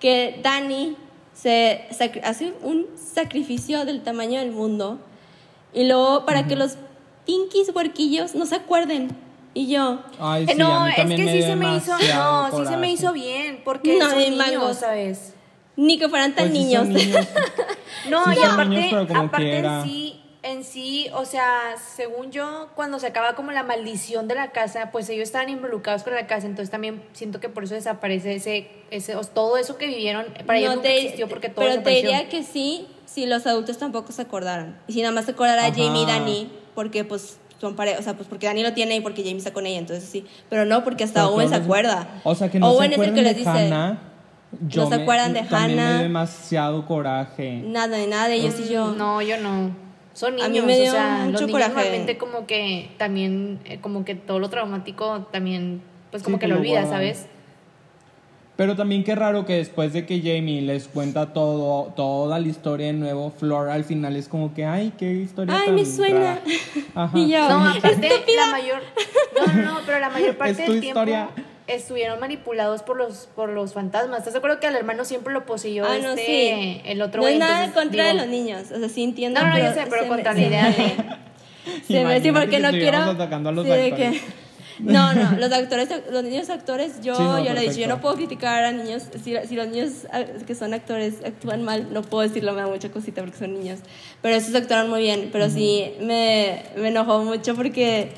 [0.00, 0.96] que Dani
[1.34, 1.86] se
[2.22, 4.98] hace un sacrificio del tamaño del mundo
[5.72, 6.76] y luego para que los
[7.26, 9.08] pinkies huerquillos no se acuerden.
[9.52, 11.92] Y yo, Ay, Eh, sí, no, a mí es que me sí se me hizo,
[12.14, 14.76] no, sí se me hizo bien, porque No, son de niños, mangos.
[14.76, 15.34] ¿sabes?
[15.76, 16.82] ni que fueran tan Pues sí niños.
[16.84, 17.26] son niños.
[18.08, 19.82] No, Sí y son aparte, niños, pero como aparte quiera.
[19.82, 24.52] sí, en sí, o sea, según yo, cuando se acaba como la maldición de la
[24.52, 28.34] casa, pues ellos estaban involucrados con la casa, entonces también siento que por eso desaparece
[28.36, 31.64] ese, ese o todo eso que vivieron, para ellos No nunca te- existió porque todo
[31.66, 34.80] Pero te diría que sí, si los adultos tampoco se acordaran.
[34.86, 35.74] Y si nada más se acordara Ajá.
[35.76, 39.00] Jamie y Dani, porque pues son pare o sea, pues porque Dani lo tiene y
[39.00, 40.24] porque Jamie está con ella, entonces sí.
[40.48, 42.08] Pero no, porque hasta Pero Owen se acuerda.
[42.24, 43.50] O sea, que no Owen se es el que les dice.
[43.50, 43.98] Hannah.
[44.66, 45.92] Yo se me- acuerdan de también me Hannah.
[45.94, 47.60] dio demasiado coraje.
[47.64, 48.86] Nada de nada de ellos y yo.
[48.86, 49.89] Mm, No, yo no.
[50.12, 51.72] Son niños, A mí me dio o sea, mucho los niños coraje.
[51.74, 56.46] normalmente como que también, eh, como que todo lo traumático también, pues como Sí, que
[56.46, 56.90] que lo guardan.
[56.90, 57.26] ¿sabes?
[58.56, 62.88] Pero también qué raro que después de que Jamie les cuenta todo, toda la historia
[62.88, 66.18] de nuevo, Flor al final es como que, ay, qué historia Ay, tan me suena.
[66.20, 66.40] rara".
[66.94, 67.18] Ajá.
[67.18, 68.82] Y yo, No, aparte, la mayor.
[69.34, 71.30] No, no, no, pero la mayor parte Es tu del tiempo historia.
[71.74, 74.18] Estuvieron manipulados por los, por los fantasmas.
[74.18, 76.80] ¿Estás de acuerdo que al hermano siempre lo poseyó Ah, no, este, sí.
[76.84, 78.70] el otro no es nada en contra de los niños.
[78.74, 79.40] O sea, sí entiendo.
[79.40, 80.94] No, no, yo sé, pero contra la idea de.
[81.86, 82.86] Se me sí, porque que no quiero.
[82.86, 84.20] estuviéramos atacando a los sí, de actores.
[84.22, 84.40] que-
[84.80, 87.86] no, no, los actores, los niños actores, yo, Sí, no, yo le he dicho, yo
[87.86, 91.92] no puedo criticar a niños, si, si los niños ah, que son actores actúan mal,
[91.92, 93.80] no puedo decirlo, me da mucha cosita porque son niños,
[94.22, 98.10] pero esos actuaron muy bien, pero sí me, me enojó mucho porque,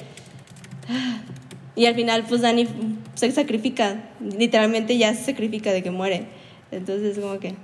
[1.75, 2.67] y al final pues Dani
[3.15, 6.27] se sacrifica, literalmente ya se sacrifica de que muere,
[6.71, 7.55] entonces como que,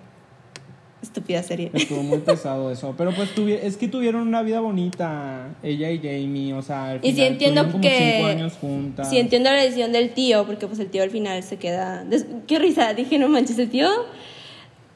[1.02, 1.70] estúpida serie.
[1.74, 2.94] Estuvo muy pesado eso.
[2.96, 3.30] Pero pues
[3.62, 7.32] es que tuvieron una vida bonita, ella y Jamie, o sea, al Y sí final
[7.32, 8.14] entiendo como que.
[8.16, 9.09] cinco años juntas.
[9.11, 12.04] Sí entiendo la decisión del tío, porque pues el tío al final se queda.
[12.46, 13.88] Qué risa, dije, no manches, el tío.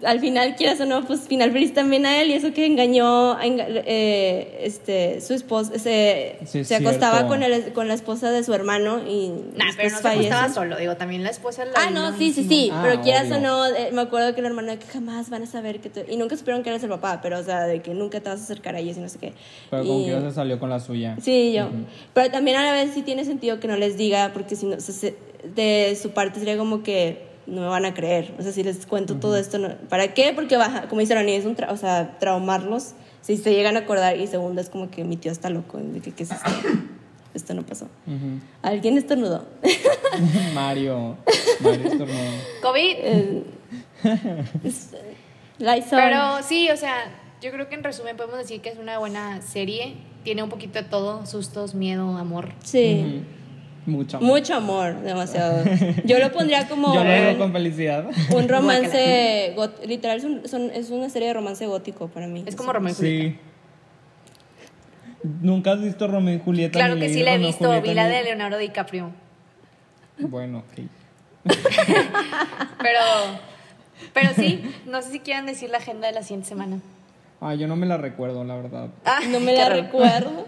[0.04, 3.32] Al final, quieras o no, pues final feliz también a él, y eso que engañó
[3.32, 8.30] a eh, este, su esposa, se, Sí, es se acostaba con, el, con la esposa
[8.30, 9.28] de su hermano y.
[9.56, 12.44] Nah, pero no se acostaba solo, digo, también la esposa la Ah, no, sí, sí,
[12.48, 13.36] sí, Ah, pero quieras obvio.
[13.36, 15.88] o no, eh, me acuerdo que el hermano de que jamás van a saber que
[15.88, 16.00] tú...
[16.08, 18.40] Y nunca supieron que eres el papá, pero o sea, de que nunca te vas
[18.40, 19.32] a acercar a ellos y no sé qué.
[19.70, 21.16] Pero como que ya se salió con la suya.
[21.22, 21.68] Sí, yo.
[22.14, 24.80] Pero también a la vez sí tiene sentido que no les diga, porque si no,
[24.80, 25.14] se- se-
[25.54, 28.34] de su parte sería como que no me van a creer.
[28.38, 30.32] O sea, si les cuento todo esto, no- ¿para qué?
[30.34, 32.92] Porque, baja, como dice es un tra- o sea, traumarlos.
[33.20, 36.00] Si se llegan a acordar y segundo es como que mi tío está loco, de
[36.00, 36.50] que qué es esto.
[37.34, 37.88] Esto no pasó.
[38.62, 39.46] Alguien estornudó.
[40.54, 41.16] Mario.
[41.60, 42.30] Mario estornudó.
[42.62, 42.94] COVID.
[42.98, 43.42] Eh.
[45.90, 46.94] Pero sí, o sea,
[47.40, 49.94] yo creo que en resumen podemos decir que es una buena serie.
[50.24, 52.52] Tiene un poquito de todo, sustos, miedo, amor.
[52.62, 53.22] Sí.
[53.84, 54.20] Mucho.
[54.20, 55.64] Mucho amor, demasiado.
[56.04, 58.06] Yo lo pondría como Yo lo digo con felicidad.
[58.34, 62.44] Un romance, got- literal, es, un- son- es una serie de romance gótico para mí.
[62.46, 63.38] Es como Romeo y Julieta.
[63.38, 63.38] Sí.
[65.40, 66.72] ¿Nunca has visto Romeo y Julieta?
[66.78, 69.10] Claro que sí la he visto, Julieta, vi la de Leonardo DiCaprio.
[70.18, 70.84] Bueno, ok.
[72.82, 73.00] Pero,
[74.12, 76.80] pero sí, no sé si quieran decir la agenda de la siguiente semana.
[77.40, 78.90] Ah, yo no me la recuerdo, la verdad.
[79.04, 79.82] Ah, No me la raro.
[79.82, 80.46] recuerdo.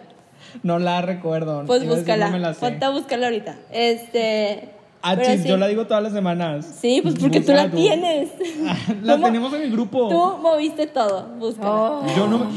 [0.63, 1.65] No la recuerdo.
[1.67, 2.27] Pues Iba a decir, búscala.
[2.27, 2.61] No me la sé.
[2.61, 3.57] Ponte a buscarla ahorita.
[3.73, 4.69] Este.
[5.07, 5.49] Ah, pero chis, sí.
[5.49, 6.79] yo la digo todas las semanas.
[6.81, 8.31] Sí, pues porque tú la tienes.
[9.03, 9.27] La ¿Cómo?
[9.27, 10.09] tenemos en el grupo.
[10.09, 11.27] Tú moviste todo.
[11.39, 11.71] Búscala.
[11.71, 12.07] Oh.
[12.17, 12.51] Yo no,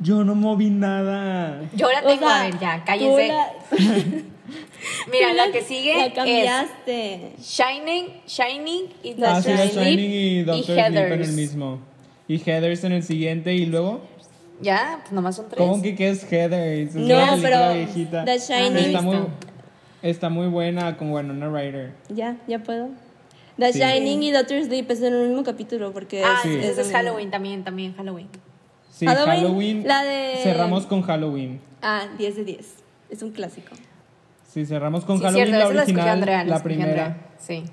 [0.00, 1.60] yo no moví nada.
[1.76, 3.28] Yo la O tengo, sea, a ver, ya, cállense.
[3.28, 3.52] la-
[5.12, 7.32] Mira, la que sigue La es cambiaste.
[7.40, 10.10] Shining, Shining y The Ah, sí, la Shining.
[10.10, 11.28] Y Doctor Sleep en el Heathers.
[11.32, 11.78] mismo.
[12.26, 14.00] Y Heathers en el siguiente y luego.
[14.60, 15.58] Ya, pues nomás son tres.
[15.58, 16.94] ¿Cómo que qué es Heathers?
[16.94, 18.24] Es No, pero viejita.
[18.24, 19.18] The Shining- Está muy,
[20.02, 21.92] está muy buena con Winona Ryder.
[22.08, 22.88] Ya, ya puedo.
[23.56, 23.80] The Sí.
[23.80, 26.58] Shining y Doctor Sleep es en el mismo capítulo porque Ah, es, Sí.
[26.60, 26.92] es mismo.
[26.92, 28.28] Halloween también, también Halloween.
[28.90, 29.82] Sí, Halloween, Halloween.
[29.86, 31.60] la de- Cerramos con Halloween.
[31.82, 32.74] Ah, 10 de 10.
[33.10, 33.74] Es un clásico.
[34.48, 37.04] Sí, cerramos con sí, Halloween cierto, la la original, Andrea, la escogió primera.
[37.06, 37.26] Andrea.
[37.38, 37.64] Sí.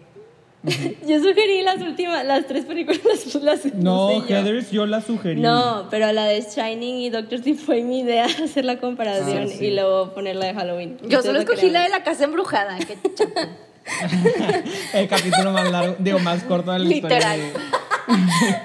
[1.08, 3.02] Yo sugerí las últimas, las tres películas.
[3.42, 4.26] Las, No, sé yo.
[4.28, 5.40] Heathers yo la sugerí.
[5.40, 9.48] No, pero la de Shining y Doctor Sleep fue mi idea hacer la comparación Ah,
[9.48, 9.66] sí.
[9.66, 10.98] y luego poner la de Halloween.
[11.08, 12.78] Yo solo lo escogí la de la casa embrujada.
[12.80, 12.98] Qué.
[14.94, 17.18] El capítulo más largo, digo, más corto de la historia.
[17.18, 17.40] Literal.
[17.40, 18.56] de-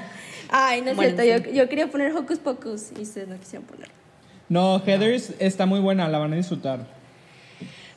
[0.48, 1.44] Ay, no es Bueno, cierto.
[1.51, 1.55] sí.
[1.57, 3.92] Yo, yo quería poner Hocus Pocus y ustedes no quisieron ponerlo.
[4.48, 6.86] No, Heathers está muy buena, la van a disfrutar.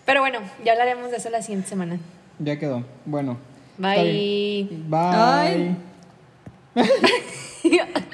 [0.06, 1.98] Pero bueno, ya hablaremos de eso la siguiente semana.
[2.40, 2.84] Ya quedó.
[3.06, 3.38] Bueno.
[3.80, 4.68] Bye.
[4.90, 5.76] Bye.
[6.76, 8.06] Bye.